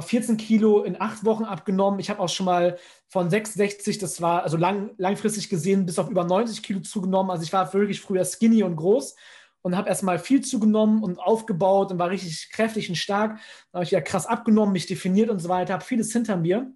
14 0.00 0.38
Kilo 0.38 0.82
in 0.82 0.98
acht 1.00 1.24
Wochen 1.24 1.44
abgenommen. 1.44 2.00
Ich 2.00 2.08
habe 2.08 2.20
auch 2.20 2.28
schon 2.28 2.46
mal 2.46 2.78
von 3.08 3.28
66, 3.28 3.98
das 3.98 4.22
war 4.22 4.42
also 4.42 4.56
lang, 4.56 4.90
langfristig 4.96 5.50
gesehen, 5.50 5.84
bis 5.84 5.98
auf 5.98 6.08
über 6.08 6.24
90 6.24 6.62
Kilo 6.62 6.80
zugenommen. 6.80 7.30
Also 7.30 7.42
ich 7.42 7.52
war 7.52 7.72
wirklich 7.74 8.00
früher 8.00 8.24
skinny 8.24 8.62
und 8.62 8.76
groß 8.76 9.14
und 9.60 9.76
habe 9.76 9.88
erstmal 9.88 10.18
viel 10.18 10.40
zugenommen 10.40 11.02
und 11.02 11.18
aufgebaut 11.18 11.92
und 11.92 11.98
war 11.98 12.10
richtig 12.10 12.50
kräftig 12.50 12.88
und 12.88 12.96
stark. 12.96 13.38
Dann 13.70 13.80
habe 13.80 13.84
ich 13.84 13.90
ja 13.90 14.00
krass 14.00 14.26
abgenommen, 14.26 14.72
mich 14.72 14.86
definiert 14.86 15.28
und 15.28 15.40
so 15.40 15.48
weiter, 15.48 15.74
habe 15.74 15.84
vieles 15.84 16.12
hinter 16.12 16.36
mir. 16.36 16.72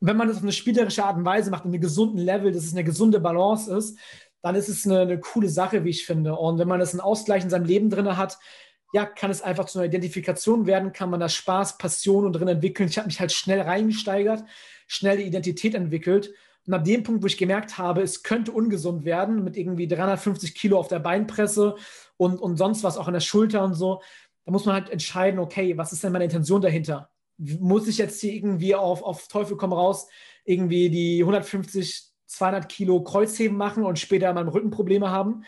Und 0.00 0.08
wenn 0.08 0.16
man 0.16 0.28
das 0.28 0.36
auf 0.36 0.42
eine 0.42 0.52
spielerische 0.52 1.04
Art 1.04 1.16
und 1.16 1.24
Weise 1.24 1.50
macht, 1.50 1.64
in 1.64 1.72
einem 1.72 1.80
gesunden 1.80 2.18
Level, 2.18 2.52
dass 2.52 2.64
es 2.64 2.72
eine 2.72 2.84
gesunde 2.84 3.20
Balance 3.20 3.74
ist, 3.74 3.98
dann 4.42 4.54
ist 4.54 4.68
es 4.68 4.84
eine, 4.84 5.00
eine 5.00 5.18
coole 5.18 5.48
Sache, 5.48 5.84
wie 5.84 5.90
ich 5.90 6.04
finde. 6.04 6.36
Und 6.36 6.58
wenn 6.58 6.68
man 6.68 6.78
das 6.78 6.92
einen 6.92 7.00
Ausgleich 7.00 7.42
in 7.42 7.50
seinem 7.50 7.64
Leben 7.64 7.88
drin 7.88 8.16
hat, 8.16 8.38
ja, 8.94 9.06
kann 9.06 9.32
es 9.32 9.42
einfach 9.42 9.64
zu 9.64 9.80
einer 9.80 9.88
Identifikation 9.88 10.66
werden, 10.66 10.92
kann 10.92 11.10
man 11.10 11.18
da 11.18 11.28
Spaß, 11.28 11.78
Passion 11.78 12.24
und 12.24 12.32
drin 12.34 12.46
entwickeln. 12.46 12.88
Ich 12.88 12.96
habe 12.96 13.08
mich 13.08 13.18
halt 13.18 13.32
schnell 13.32 13.60
reingesteigert, 13.60 14.44
schnell 14.86 15.16
die 15.16 15.24
Identität 15.24 15.74
entwickelt. 15.74 16.32
Und 16.64 16.74
ab 16.74 16.84
dem 16.84 17.02
Punkt, 17.02 17.20
wo 17.20 17.26
ich 17.26 17.36
gemerkt 17.36 17.76
habe, 17.76 18.02
es 18.02 18.22
könnte 18.22 18.52
ungesund 18.52 19.04
werden, 19.04 19.42
mit 19.42 19.56
irgendwie 19.56 19.88
350 19.88 20.54
Kilo 20.54 20.78
auf 20.78 20.86
der 20.86 21.00
Beinpresse 21.00 21.74
und, 22.18 22.38
und 22.38 22.56
sonst 22.56 22.84
was 22.84 22.96
auch 22.96 23.08
an 23.08 23.14
der 23.14 23.20
Schulter 23.20 23.64
und 23.64 23.74
so, 23.74 24.00
da 24.44 24.52
muss 24.52 24.64
man 24.64 24.76
halt 24.76 24.90
entscheiden, 24.90 25.40
okay, 25.40 25.76
was 25.76 25.92
ist 25.92 26.04
denn 26.04 26.12
meine 26.12 26.26
Intention 26.26 26.60
dahinter? 26.60 27.10
Muss 27.36 27.88
ich 27.88 27.98
jetzt 27.98 28.20
hier 28.20 28.32
irgendwie 28.32 28.76
auf, 28.76 29.02
auf 29.02 29.26
Teufel 29.26 29.56
komm 29.56 29.72
raus 29.72 30.06
irgendwie 30.44 30.88
die 30.88 31.18
150, 31.20 32.12
200 32.26 32.68
Kilo 32.68 33.02
Kreuzheben 33.02 33.56
machen 33.56 33.82
und 33.82 33.98
später 33.98 34.32
mal 34.32 34.48
Rückenprobleme 34.48 35.10
haben? 35.10 35.44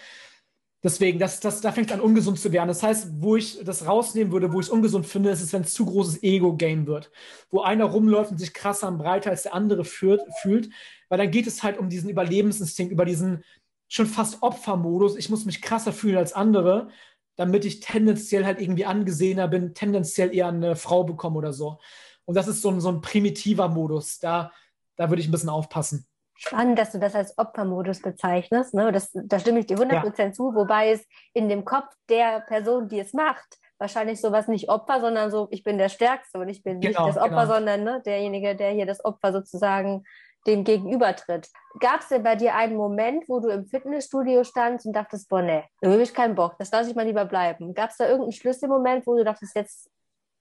Deswegen, 0.87 1.19
das, 1.19 1.41
das, 1.41 1.61
da 1.61 1.73
fängt 1.73 1.91
an, 1.91 2.01
ungesund 2.01 2.39
zu 2.39 2.53
werden. 2.53 2.69
Das 2.69 2.81
heißt, 2.81 3.21
wo 3.21 3.35
ich 3.35 3.59
das 3.65 3.89
rausnehmen 3.89 4.33
würde, 4.33 4.53
wo 4.53 4.61
ich 4.61 4.67
es 4.67 4.73
ungesund 4.73 5.05
finde, 5.05 5.31
ist 5.31 5.43
es, 5.43 5.53
wenn 5.53 5.63
es 5.63 5.75
zu 5.75 5.85
großes 5.85 6.23
Ego-Game 6.23 6.87
wird. 6.87 7.11
Wo 7.51 7.63
einer 7.63 7.87
rumläuft 7.87 8.31
und 8.31 8.39
sich 8.39 8.55
krasser 8.55 8.87
und 8.87 8.99
breiter 8.99 9.31
als 9.31 9.43
der 9.43 9.55
andere 9.55 9.85
führt, 9.85 10.23
fühlt. 10.43 10.71
Weil 11.09 11.19
dann 11.19 11.33
geht 11.33 11.49
es 11.49 11.65
halt 11.65 11.79
um 11.79 11.89
diesen 11.89 12.09
Überlebensinstinkt, 12.09 12.93
über 12.93 13.05
diesen 13.05 13.43
schon 13.89 14.07
fast 14.07 14.45
Opfermodus. 14.45 15.17
Ich 15.17 15.29
muss 15.29 15.45
mich 15.45 15.61
krasser 15.61 15.93
fühlen 15.93 16.19
als 16.19 16.35
andere, 16.35 16.89
damit 17.35 17.65
ich 17.65 17.81
tendenziell 17.81 18.45
halt 18.45 18.61
irgendwie 18.61 18.85
angesehener 18.85 19.49
bin, 19.49 19.75
tendenziell 19.75 20.33
eher 20.33 20.47
eine 20.47 20.77
Frau 20.77 21.03
bekomme 21.03 21.39
oder 21.39 21.53
so. 21.53 21.81
Und 22.27 22.37
das 22.37 22.47
ist 22.47 22.63
so 22.63 22.71
ein, 22.71 22.81
so 22.81 22.91
ein 22.91 23.01
primitiver 23.01 23.67
Modus. 23.69 24.21
Da, 24.21 24.53
da 24.95 25.11
würde 25.11 25.21
ich 25.21 25.27
ein 25.27 25.33
bisschen 25.33 25.49
aufpassen. 25.49 26.07
Spannend, 26.37 26.79
dass 26.79 26.93
du 26.93 26.99
das 26.99 27.15
als 27.15 27.37
Opfermodus 27.39 28.03
bezeichnest. 28.03 28.75
Ne? 28.75 28.93
Das, 28.93 29.11
da 29.13 29.39
stimme 29.39 29.61
ich 29.61 29.67
dir 29.67 29.79
100% 29.79 30.19
ja. 30.19 30.33
zu, 30.33 30.55
wobei 30.55 30.91
es 30.91 31.07
in 31.33 31.49
dem 31.49 31.65
Kopf 31.65 31.95
der 32.09 32.41
Person, 32.41 32.89
die 32.89 33.01
es 33.01 33.13
macht, 33.13 33.59
wahrscheinlich 33.79 34.21
sowas 34.21 34.49
nicht 34.49 34.69
Opfer, 34.69 35.01
sondern 35.01 35.31
so, 35.31 35.49
ich 35.51 35.63
bin 35.63 35.79
der 35.79 35.89
Stärkste 35.89 36.39
und 36.39 36.49
ich 36.49 36.63
bin 36.63 36.81
genau, 36.81 37.07
nicht 37.07 37.17
das 37.17 37.23
Opfer, 37.23 37.43
genau. 37.43 37.55
sondern 37.55 37.85
ne, 37.85 38.03
derjenige, 38.05 38.55
der 38.55 38.71
hier 38.71 38.87
das 38.87 39.05
Opfer 39.05 39.33
sozusagen 39.33 40.05
dem 40.47 40.65
gegenübertritt. 40.65 41.49
Gab 41.81 42.01
es 42.01 42.09
denn 42.09 42.23
bei 42.23 42.37
dir 42.37 42.55
einen 42.55 42.77
Moment, 42.77 43.29
wo 43.29 43.41
du 43.41 43.49
im 43.49 43.67
Fitnessstudio 43.67 44.45
standst 44.45 44.87
und 44.87 44.93
dachtest, 44.95 45.29
boah, 45.29 45.43
nee, 45.43 45.65
da 45.81 45.91
habe 45.91 46.03
ich 46.03 46.15
keinen 46.15 46.35
Bock, 46.35 46.57
das 46.59 46.71
lasse 46.71 46.91
ich 46.91 46.97
mal 46.97 47.07
lieber 47.07 47.25
bleiben? 47.25 47.75
Gab 47.75 47.91
es 47.91 47.97
da 47.97 48.05
irgendeinen 48.05 48.33
Schlüsselmoment, 48.33 49.07
wo 49.07 49.17
du 49.17 49.25
dachtest, 49.25 49.57
jetzt 49.57 49.91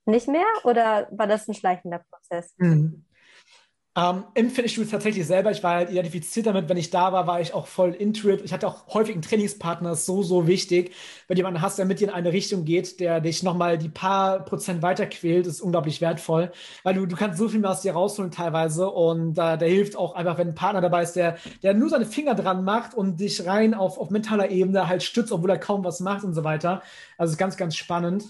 nicht 0.06 0.28
mehr 0.28 0.46
oder 0.64 1.08
war 1.12 1.28
das 1.28 1.48
ein 1.48 1.54
schleichender 1.54 2.04
Prozess? 2.10 2.54
Mhm. 2.58 3.05
Ähm, 3.98 4.26
Im 4.34 4.50
Fitnessstudio 4.50 4.92
tatsächlich 4.92 5.26
selber, 5.26 5.52
ich 5.52 5.64
war 5.64 5.76
halt 5.76 5.90
identifiziert 5.90 6.48
damit, 6.48 6.68
wenn 6.68 6.76
ich 6.76 6.90
da 6.90 7.14
war, 7.14 7.28
war 7.28 7.40
ich 7.40 7.54
auch 7.54 7.66
voll 7.66 7.94
into 7.94 8.28
it. 8.28 8.42
Ich 8.44 8.52
hatte 8.52 8.68
auch 8.68 8.94
häufig 8.94 9.14
einen 9.14 9.22
Trainingspartner, 9.22 9.92
das 9.92 10.00
ist 10.00 10.06
so, 10.06 10.22
so 10.22 10.48
wichtig. 10.48 10.92
Wenn 11.30 11.38
jemanden 11.38 11.62
hast, 11.62 11.78
der 11.80 11.86
mit 11.86 12.02
dir 12.02 12.10
in 12.10 12.14
eine 12.14 12.34
Richtung 12.34 12.66
geht, 12.66 13.00
der 13.00 13.22
dich 13.22 13.42
nochmal 13.42 13.78
die 13.78 13.88
paar 13.88 14.44
Prozent 14.44 14.82
weiter 14.82 15.06
quält, 15.06 15.48
ist 15.48 15.62
unglaublich 15.62 16.02
wertvoll. 16.02 16.52
Weil 16.84 16.96
du, 16.96 17.06
du 17.06 17.16
kannst 17.16 17.38
so 17.40 17.48
viel 17.48 17.62
mehr 17.62 17.72
aus 17.72 17.84
dir 17.84 17.94
rausholen 17.94 18.32
teilweise 18.32 18.90
und 18.90 19.38
äh, 19.38 19.58
der 19.58 19.70
hilft 19.70 19.96
auch 19.96 20.14
einfach, 20.16 20.38
wenn 20.38 20.50
ein 20.50 20.56
Partner 20.56 20.82
dabei 20.82 21.04
ist, 21.04 21.14
der, 21.14 21.38
der 21.64 21.74
nur 21.74 21.88
seine 21.88 22.06
Finger 22.06 22.36
dran 22.36 22.66
macht 22.66 22.96
und 22.96 23.22
dich 23.22 23.46
rein 23.46 23.74
auf, 23.74 23.98
auf 23.98 24.10
mentaler 24.10 24.50
Ebene 24.50 24.90
halt 24.90 25.04
stützt, 25.04 25.32
obwohl 25.32 25.52
er 25.52 25.58
kaum 25.58 25.86
was 25.86 26.02
macht 26.02 26.26
und 26.26 26.34
so 26.34 26.44
weiter. 26.44 26.82
Also 27.18 27.32
ist 27.32 27.38
ganz, 27.38 27.56
ganz 27.56 27.78
spannend. 27.78 28.26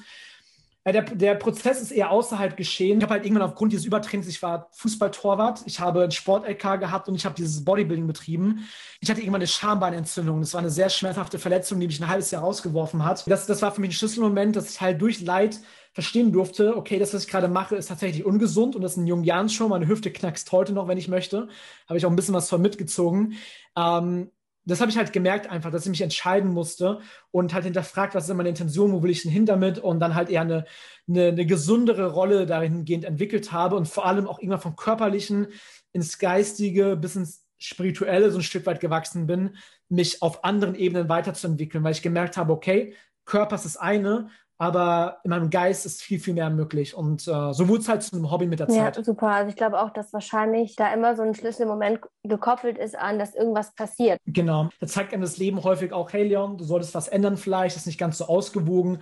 Der, 0.88 1.02
der 1.02 1.34
Prozess 1.34 1.82
ist 1.82 1.92
eher 1.92 2.12
außerhalb 2.12 2.56
geschehen. 2.56 3.00
Ich 3.00 3.04
habe 3.04 3.16
halt 3.16 3.26
irgendwann 3.26 3.50
aufgrund 3.50 3.74
dieses 3.74 3.86
Übertrainings, 3.86 4.28
ich 4.28 4.44
war 4.44 4.70
Fußballtorwart, 4.72 5.64
ich 5.66 5.80
habe 5.80 6.04
ein 6.04 6.12
Sport-LK 6.12 6.80
gehabt 6.80 7.08
und 7.08 7.16
ich 7.16 7.26
habe 7.26 7.34
dieses 7.34 7.66
Bodybuilding 7.66 8.06
betrieben. 8.06 8.68
Ich 9.00 9.10
hatte 9.10 9.22
irgendwann 9.22 9.42
eine 9.42 9.48
Schambeinentzündung. 9.48 10.42
Das 10.42 10.54
war 10.54 10.60
eine 10.60 10.70
sehr 10.70 10.90
schmerzhafte 10.90 11.40
Verletzung, 11.40 11.80
die 11.80 11.88
mich 11.88 12.00
ein 12.00 12.08
halbes 12.08 12.30
Jahr 12.30 12.44
rausgeworfen 12.44 13.04
hat. 13.04 13.28
Das, 13.28 13.48
das 13.48 13.64
war 13.64 13.72
für 13.72 13.82
mich 13.82 13.90
ein 13.90 13.94
Schlüsselmoment, 13.94 14.56
dass 14.56 14.70
ich 14.70 14.80
halt 14.80 15.02
durch 15.02 15.22
Leid 15.22 15.60
verstehen 15.94 16.32
durfte, 16.34 16.76
okay, 16.76 17.00
das, 17.00 17.14
was 17.14 17.24
ich 17.24 17.30
gerade 17.30 17.48
mache, 17.48 17.78
ist 17.78 17.88
tatsächlich 17.88 18.26
ungesund 18.26 18.76
und 18.76 18.82
das 18.82 18.92
ist 18.92 18.98
ein 18.98 19.08
Jungian 19.08 19.48
schon. 19.50 19.70
Meine 19.70 19.88
Hüfte 19.88 20.12
knackst 20.12 20.52
heute 20.52 20.74
noch, 20.74 20.90
wenn 20.90 20.98
ich 20.98 21.08
möchte. 21.08 21.48
Habe 21.88 21.98
ich 21.98 22.06
auch 22.06 22.10
ein 22.10 22.18
bisschen 22.18 22.36
was 22.36 22.50
von 22.50 22.62
mitgezogen. 22.62 23.36
Ähm, 23.78 24.30
das 24.66 24.82
habe 24.82 24.90
ich 24.90 24.98
halt 24.98 25.14
gemerkt 25.14 25.50
einfach, 25.50 25.72
dass 25.72 25.84
ich 25.84 25.90
mich 25.90 26.02
entscheiden 26.02 26.52
musste 26.52 27.00
und 27.32 27.54
halt 27.54 27.66
hinterfragt, 27.66 28.16
was 28.16 28.28
ist 28.28 28.36
meine 28.36 28.50
Intention, 28.50 28.92
wo 28.92 29.04
will 29.04 29.12
ich 29.12 29.22
denn 29.22 29.32
hin 29.32 29.46
damit? 29.46 29.80
Und 29.80 30.00
dann 30.00 30.16
halt 30.16 30.30
eher 30.30 30.42
eine, 30.42 30.66
eine, 31.08 31.28
eine 31.28 31.46
gesundere 31.46 32.12
Rolle 32.12 32.46
dahingehend 32.46 33.06
entwickelt 33.06 33.52
habe 33.52 33.76
und 33.76 33.88
vor 33.88 34.06
allem 34.06 34.28
auch 34.28 34.40
irgendwann 34.40 34.62
vom 34.62 34.76
Körperlichen 34.76 35.48
ins 35.94 36.18
Geistige 36.18 36.96
bis 36.96 37.16
ins 37.16 37.46
Spirituelle 37.58 38.32
so 38.32 38.40
ein 38.40 38.44
Stück 38.44 38.66
weit 38.66 38.80
gewachsen 38.80 39.28
bin, 39.28 39.56
mich 39.88 40.22
auf 40.22 40.44
anderen 40.44 40.76
Ebenen 40.76 41.10
weiterzuentwickeln, 41.10 41.84
weil 41.84 41.94
ich 41.94 42.02
gemerkt 42.02 42.36
habe, 42.36 42.52
okay, 42.52 42.96
Körper 43.26 43.56
ist 43.56 43.66
das 43.66 43.78
eine, 43.78 44.30
aber 44.58 45.20
in 45.24 45.32
meinem 45.32 45.50
Geist 45.50 45.86
ist 45.86 46.02
viel, 46.02 46.20
viel 46.20 46.34
mehr 46.34 46.50
möglich. 46.50 46.96
Und 46.96 47.28
äh, 47.28 47.54
so 47.54 47.68
wurde 47.68 47.82
es 47.82 47.90
halt 47.90 48.04
zu 48.04 48.16
einem 48.16 48.32
Hobby 48.32 48.48
mit 48.48 48.60
der 48.60 48.70
Zeit. 48.70 48.96
Ja, 48.96 49.04
super. 49.04 49.28
Also 49.28 49.50
ich 49.50 49.56
glaube 49.56 49.82
auch, 49.82 49.90
dass 49.90 50.14
wahrscheinlich 50.14 50.76
da 50.76 50.94
immer 50.94 51.16
so 51.16 51.24
ein 51.24 51.36
Schlüsselmoment 51.36 52.00
gekoppelt 52.24 52.78
ist 52.78 52.98
an, 52.98 53.20
dass 53.20 53.36
irgendwas 53.36 53.74
passiert. 53.76 54.20
Genau. 54.26 54.70
Da 54.80 54.88
zeigt 54.88 55.14
einem 55.14 55.24
das 55.24 55.38
Leben 55.38 55.64
häufig 55.64 55.92
auch, 55.92 56.14
hey 56.14 56.28
Leon, 56.28 56.58
du 56.58 56.64
solltest 56.64 56.96
was 56.96 57.10
ändern 57.10 57.36
vielleicht, 57.36 57.76
das 57.76 57.84
ist 57.84 57.88
nicht 57.88 58.00
ganz 58.00 58.18
so 58.18 58.26
ausgewogen. 58.26 59.00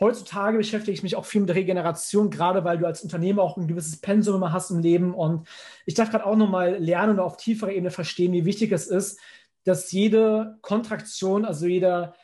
Heutzutage 0.00 0.58
beschäftige 0.58 0.92
ich 0.92 1.02
mich 1.02 1.16
auch 1.16 1.24
viel 1.24 1.40
mit 1.40 1.54
Regeneration, 1.54 2.30
gerade 2.30 2.64
weil 2.64 2.78
du 2.78 2.86
als 2.86 3.02
Unternehmer 3.02 3.42
auch 3.42 3.56
ein 3.56 3.66
gewisses 3.66 4.00
Pensum 4.00 4.36
immer 4.36 4.52
hast 4.52 4.70
im 4.70 4.78
Leben. 4.78 5.14
Und 5.14 5.48
ich 5.86 5.94
darf 5.94 6.10
gerade 6.10 6.24
auch 6.24 6.36
nochmal 6.36 6.76
lernen 6.76 7.14
und 7.14 7.20
auf 7.20 7.36
tieferer 7.36 7.72
Ebene 7.72 7.90
verstehen, 7.90 8.32
wie 8.32 8.44
wichtig 8.44 8.70
es 8.72 8.86
ist, 8.86 9.18
dass 9.64 9.90
jede 9.90 10.58
Kontraktion, 10.62 11.44
also 11.44 11.66
jeder 11.66 12.14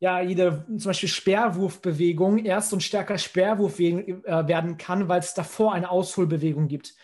ja, 0.00 0.20
jede 0.20 0.64
zum 0.68 0.90
Beispiel 0.90 1.08
Sperrwurfbewegung 1.08 2.38
erst 2.38 2.72
und 2.72 2.82
stärker 2.82 3.18
Sperrwurf 3.18 3.80
äh, 3.80 4.22
werden 4.24 4.76
kann, 4.76 5.08
weil 5.08 5.20
es 5.20 5.34
davor 5.34 5.72
eine 5.72 5.90
Ausholbewegung 5.90 6.68
gibt. 6.68 6.94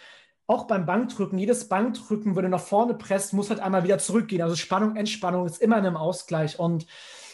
Auch 0.47 0.67
beim 0.67 0.87
Bankdrücken, 0.87 1.39
jedes 1.39 1.69
Bankdrücken, 1.69 2.37
wenn 2.37 2.45
du 2.45 2.51
nach 2.51 2.61
vorne 2.61 2.95
presst, 2.95 3.33
muss 3.33 3.51
halt 3.51 3.61
einmal 3.61 3.83
wieder 3.83 3.99
zurückgehen. 3.99 4.43
Also 4.43 4.57
Spannung, 4.57 4.95
Entspannung 4.97 5.47
ist 5.47 5.61
immer 5.61 5.79
in 5.79 5.87
einem 5.87 5.97
Ausgleich. 5.97 6.59
Und 6.59 6.87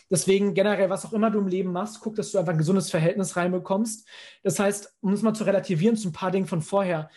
deswegen 0.09 0.55
generell, 0.55 0.89
was 0.91 1.05
auch 1.05 1.13
immer 1.13 1.31
du 1.31 1.41
im 1.41 1.49
Leben 1.49 1.73
machst, 1.73 2.01
guck, 2.01 2.15
dass 2.15 2.31
du 2.31 2.39
einfach 2.39 2.53
ein 2.53 2.59
gesundes 2.59 2.91
Verhältnis 2.91 3.37
reinbekommst. 3.37 4.09
Das 4.43 4.59
heißt, 4.61 4.97
um 5.01 5.13
es 5.13 5.23
mal 5.23 5.35
zu 5.35 5.45
relativieren 5.45 5.97
zu 5.97 6.09
ein 6.09 6.13
paar 6.13 6.31
Dingen 6.31 6.47
von 6.47 6.63
vorher, 6.63 7.11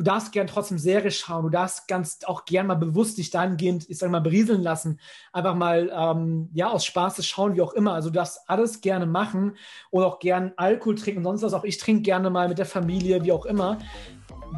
du 0.00 0.04
darfst 0.04 0.32
gern 0.32 0.46
trotzdem 0.46 0.78
Serie 0.78 1.10
schauen, 1.10 1.42
du 1.42 1.50
darfst 1.50 1.86
ganz 1.86 2.20
auch 2.24 2.46
gern 2.46 2.66
mal 2.66 2.74
bewusst 2.74 3.18
dich 3.18 3.28
dahingehend, 3.28 3.84
ich 3.90 3.98
sag 3.98 4.10
mal, 4.10 4.22
berieseln 4.22 4.62
lassen, 4.62 4.98
einfach 5.30 5.54
mal, 5.54 5.92
ähm, 5.94 6.48
ja, 6.54 6.70
aus 6.70 6.86
Spaß 6.86 7.22
schauen, 7.26 7.54
wie 7.54 7.60
auch 7.60 7.74
immer. 7.74 7.92
Also 7.92 8.08
du 8.08 8.14
darfst 8.14 8.40
alles 8.46 8.80
gerne 8.80 9.04
machen 9.04 9.56
oder 9.90 10.06
auch 10.06 10.18
gern 10.18 10.52
Alkohol 10.56 10.94
trinken 10.94 11.18
und 11.18 11.24
sonst 11.24 11.42
was. 11.42 11.52
Auch 11.52 11.64
ich 11.64 11.76
trinke 11.76 12.00
gerne 12.00 12.30
mal 12.30 12.48
mit 12.48 12.56
der 12.56 12.64
Familie, 12.64 13.22
wie 13.24 13.32
auch 13.32 13.44
immer. 13.44 13.76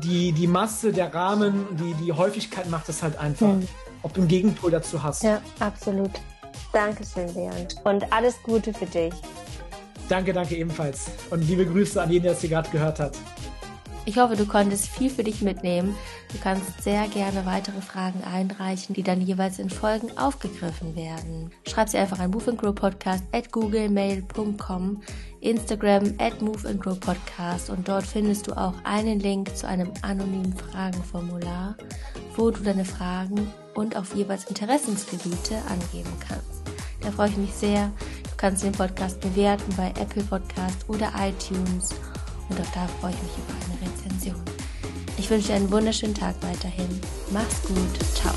Die, 0.04 0.30
die 0.30 0.46
Masse, 0.46 0.92
der 0.92 1.12
Rahmen, 1.12 1.66
die, 1.72 1.94
die 1.94 2.12
Häufigkeit 2.12 2.70
macht 2.70 2.88
es 2.88 3.02
halt 3.02 3.18
einfach. 3.18 3.48
Mhm. 3.48 3.66
Ob 4.04 4.14
du 4.14 4.20
einen 4.20 4.28
Gegenpol 4.28 4.70
dazu 4.70 5.02
hast. 5.02 5.24
Ja, 5.24 5.42
absolut. 5.58 6.12
Dankeschön, 6.72 7.34
Leon. 7.34 7.66
Und 7.82 8.12
alles 8.12 8.40
Gute 8.44 8.72
für 8.72 8.86
dich. 8.86 9.12
Danke, 10.08 10.32
danke 10.32 10.56
ebenfalls. 10.56 11.10
Und 11.30 11.42
liebe 11.48 11.66
Grüße 11.66 12.00
an 12.00 12.12
jeden, 12.12 12.22
der 12.22 12.32
es 12.32 12.40
hier 12.40 12.50
gerade 12.50 12.70
gehört 12.70 13.00
hat. 13.00 13.18
Ich 14.04 14.18
hoffe, 14.18 14.34
du 14.34 14.46
konntest 14.46 14.88
viel 14.88 15.10
für 15.10 15.22
dich 15.22 15.42
mitnehmen. 15.42 15.94
Du 16.32 16.38
kannst 16.38 16.82
sehr 16.82 17.06
gerne 17.06 17.46
weitere 17.46 17.80
Fragen 17.80 18.24
einreichen, 18.24 18.94
die 18.94 19.04
dann 19.04 19.20
jeweils 19.20 19.60
in 19.60 19.70
Folgen 19.70 20.18
aufgegriffen 20.18 20.96
werden. 20.96 21.52
Schreib 21.68 21.88
sie 21.88 21.98
einfach 21.98 22.18
an 22.18 22.32
moveandgrowpodcast 22.32 23.22
at 23.30 23.52
googlemail.com, 23.52 25.02
Instagram 25.40 26.14
at 26.18 26.42
moveandgrowpodcast 26.42 27.70
und 27.70 27.86
dort 27.86 28.04
findest 28.04 28.48
du 28.48 28.56
auch 28.56 28.74
einen 28.82 29.20
Link 29.20 29.56
zu 29.56 29.68
einem 29.68 29.92
anonymen 30.02 30.56
Fragenformular, 30.56 31.76
wo 32.36 32.50
du 32.50 32.60
deine 32.60 32.84
Fragen 32.84 33.52
und 33.74 33.94
auf 33.94 34.16
jeweils 34.16 34.46
Interessensgebiete 34.46 35.58
angeben 35.68 36.12
kannst. 36.26 36.62
Da 37.02 37.12
freue 37.12 37.28
ich 37.28 37.36
mich 37.36 37.52
sehr. 37.52 37.92
Du 38.24 38.36
kannst 38.36 38.64
den 38.64 38.72
Podcast 38.72 39.20
bewerten 39.20 39.72
bei 39.76 39.90
Apple 40.00 40.24
Podcast 40.24 40.88
oder 40.88 41.12
iTunes 41.20 41.90
und 42.48 42.60
auch 42.60 42.72
da 42.74 42.86
freue 43.00 43.12
ich 43.12 43.22
mich 43.22 43.32
über 43.38 43.54
eine 43.54 43.92
Rezension. 43.92 44.42
Ich 45.18 45.30
wünsche 45.30 45.48
dir 45.48 45.54
einen 45.54 45.70
wunderschönen 45.70 46.14
Tag 46.14 46.34
weiterhin. 46.42 47.00
Mach's 47.30 47.62
gut. 47.62 47.76
Ciao. 48.14 48.32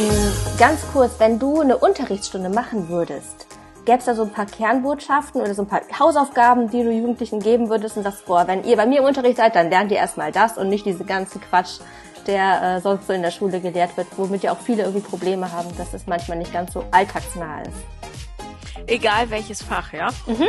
Mm, 0.00 0.58
ganz 0.58 0.80
kurz, 0.92 1.18
wenn 1.18 1.38
du 1.38 1.60
eine 1.60 1.76
Unterrichtsstunde 1.76 2.48
machen 2.48 2.88
würdest, 2.88 3.46
gäbe 3.84 3.98
es 3.98 4.04
da 4.04 4.14
so 4.14 4.22
ein 4.22 4.30
paar 4.30 4.46
Kernbotschaften 4.46 5.40
oder 5.40 5.54
so 5.54 5.62
ein 5.62 5.68
paar 5.68 5.80
Hausaufgaben, 5.98 6.70
die 6.70 6.82
du 6.82 6.92
Jugendlichen 6.92 7.40
geben 7.40 7.68
würdest 7.70 7.96
und 7.96 8.02
sagst, 8.02 8.26
boah, 8.26 8.46
wenn 8.46 8.62
ihr 8.64 8.76
bei 8.76 8.86
mir 8.86 8.98
im 8.98 9.06
Unterricht 9.06 9.38
seid, 9.38 9.56
dann 9.56 9.70
lernt 9.70 9.90
ihr 9.90 9.96
erstmal 9.96 10.30
das 10.30 10.58
und 10.58 10.68
nicht 10.68 10.84
diesen 10.86 11.06
ganzen 11.06 11.40
Quatsch, 11.40 11.80
der 12.26 12.76
äh, 12.76 12.80
sonst 12.80 13.06
so 13.06 13.12
in 13.14 13.22
der 13.22 13.30
Schule 13.30 13.60
gelehrt 13.60 13.96
wird, 13.96 14.06
womit 14.16 14.42
ja 14.42 14.52
auch 14.52 14.58
viele 14.58 14.82
irgendwie 14.82 15.06
Probleme 15.06 15.50
haben, 15.50 15.74
dass 15.78 15.94
es 15.94 16.06
manchmal 16.06 16.36
nicht 16.36 16.52
ganz 16.52 16.74
so 16.74 16.84
alltagsnah 16.90 17.62
ist. 17.62 18.86
Egal 18.86 19.30
welches 19.30 19.62
Fach, 19.62 19.92
ja? 19.92 20.10
Mhm. 20.26 20.48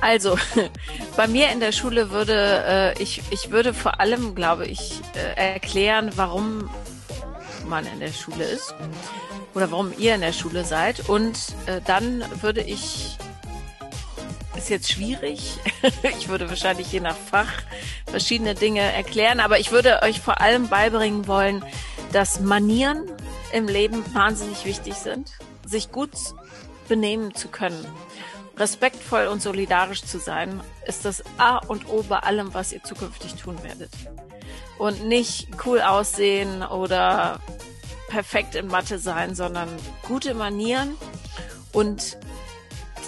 Also, 0.00 0.38
bei 1.16 1.26
mir 1.26 1.50
in 1.50 1.60
der 1.60 1.72
Schule 1.72 2.10
würde 2.10 2.94
äh, 2.96 3.02
ich, 3.02 3.22
ich 3.30 3.50
würde 3.50 3.74
vor 3.74 4.00
allem, 4.00 4.34
glaube 4.34 4.66
ich, 4.66 5.00
äh, 5.14 5.52
erklären, 5.54 6.10
warum 6.16 6.70
man 7.66 7.86
in 7.86 8.00
der 8.00 8.12
Schule 8.12 8.44
ist 8.44 8.74
oder 9.54 9.70
warum 9.70 9.92
ihr 9.98 10.14
in 10.14 10.22
der 10.22 10.32
Schule 10.32 10.64
seid. 10.64 11.08
Und 11.08 11.38
äh, 11.66 11.80
dann 11.86 12.24
würde 12.40 12.62
ich, 12.62 13.18
ist 14.56 14.70
jetzt 14.70 14.90
schwierig, 14.90 15.58
ich 16.18 16.28
würde 16.28 16.48
wahrscheinlich 16.48 16.90
je 16.92 17.00
nach 17.00 17.16
Fach 17.16 17.52
verschiedene 18.06 18.54
Dinge 18.54 18.80
erklären, 18.80 19.38
aber 19.38 19.60
ich 19.60 19.70
würde 19.70 20.02
euch 20.02 20.20
vor 20.20 20.40
allem 20.40 20.68
beibringen 20.68 21.26
wollen, 21.26 21.62
dass 22.12 22.40
Manieren 22.40 23.04
im 23.52 23.68
Leben 23.68 24.02
wahnsinnig 24.14 24.64
wichtig 24.64 24.94
sind, 24.94 25.32
sich 25.66 25.92
gut 25.92 26.10
benehmen 26.88 27.34
zu 27.34 27.48
können 27.48 27.86
respektvoll 28.60 29.26
und 29.26 29.42
solidarisch 29.42 30.04
zu 30.04 30.18
sein, 30.18 30.60
ist 30.86 31.04
das 31.04 31.24
A 31.38 31.58
und 31.58 31.88
O 31.88 32.02
bei 32.02 32.18
allem, 32.18 32.54
was 32.54 32.72
ihr 32.72 32.82
zukünftig 32.82 33.34
tun 33.34 33.62
werdet. 33.62 33.90
Und 34.78 35.06
nicht 35.06 35.48
cool 35.64 35.80
aussehen 35.80 36.62
oder 36.62 37.40
perfekt 38.08 38.54
in 38.54 38.66
Mathe 38.66 38.98
sein, 38.98 39.34
sondern 39.34 39.68
gute 40.06 40.34
Manieren 40.34 40.94
und 41.72 42.18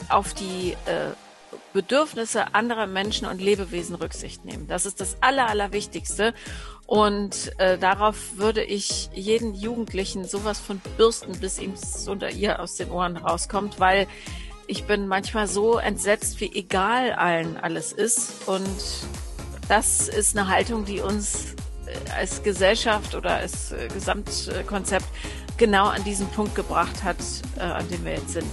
auf 0.09 0.35
die 0.35 0.73
äh, 0.87 1.13
Bedürfnisse 1.73 2.55
anderer 2.55 2.87
Menschen 2.87 3.27
und 3.27 3.41
Lebewesen 3.41 3.95
Rücksicht 3.95 4.45
nehmen. 4.45 4.67
Das 4.69 4.87
ist 4.87 5.01
das 5.01 5.17
Aller, 5.21 5.49
Allerwichtigste. 5.49 6.35
Und 6.87 7.59
äh, 7.59 7.79
darauf 7.79 8.37
würde 8.37 8.63
ich 8.63 9.09
jeden 9.15 9.55
Jugendlichen 9.55 10.27
sowas 10.27 10.61
von 10.61 10.81
bürsten, 10.97 11.39
bis 11.41 11.59
ihm 11.59 11.75
unter 12.07 12.31
ihr 12.31 12.61
aus 12.61 12.75
den 12.75 12.91
Ohren 12.91 13.17
rauskommt, 13.17 13.81
weil 13.81 14.07
ich 14.67 14.85
bin 14.85 15.09
manchmal 15.09 15.47
so 15.47 15.79
entsetzt, 15.79 16.41
wie 16.41 16.55
egal 16.55 17.13
allen 17.13 17.57
alles 17.57 17.93
ist. 17.93 18.47
Und 18.47 18.67
das 19.69 20.09
ist 20.09 20.37
eine 20.37 20.49
Haltung, 20.49 20.85
die 20.85 21.01
uns 21.01 21.55
äh, 21.87 22.11
als 22.13 22.43
Gesellschaft 22.43 23.15
oder 23.15 23.37
als 23.37 23.73
äh, 23.73 23.89
Gesamtkonzept 23.93 25.07
genau 25.57 25.87
an 25.87 26.03
diesen 26.05 26.27
Punkt 26.29 26.55
gebracht 26.55 27.03
hat, 27.03 27.19
äh, 27.57 27.63
an 27.63 27.89
dem 27.89 28.05
wir 28.05 28.13
jetzt 28.13 28.31
sind. 28.31 28.47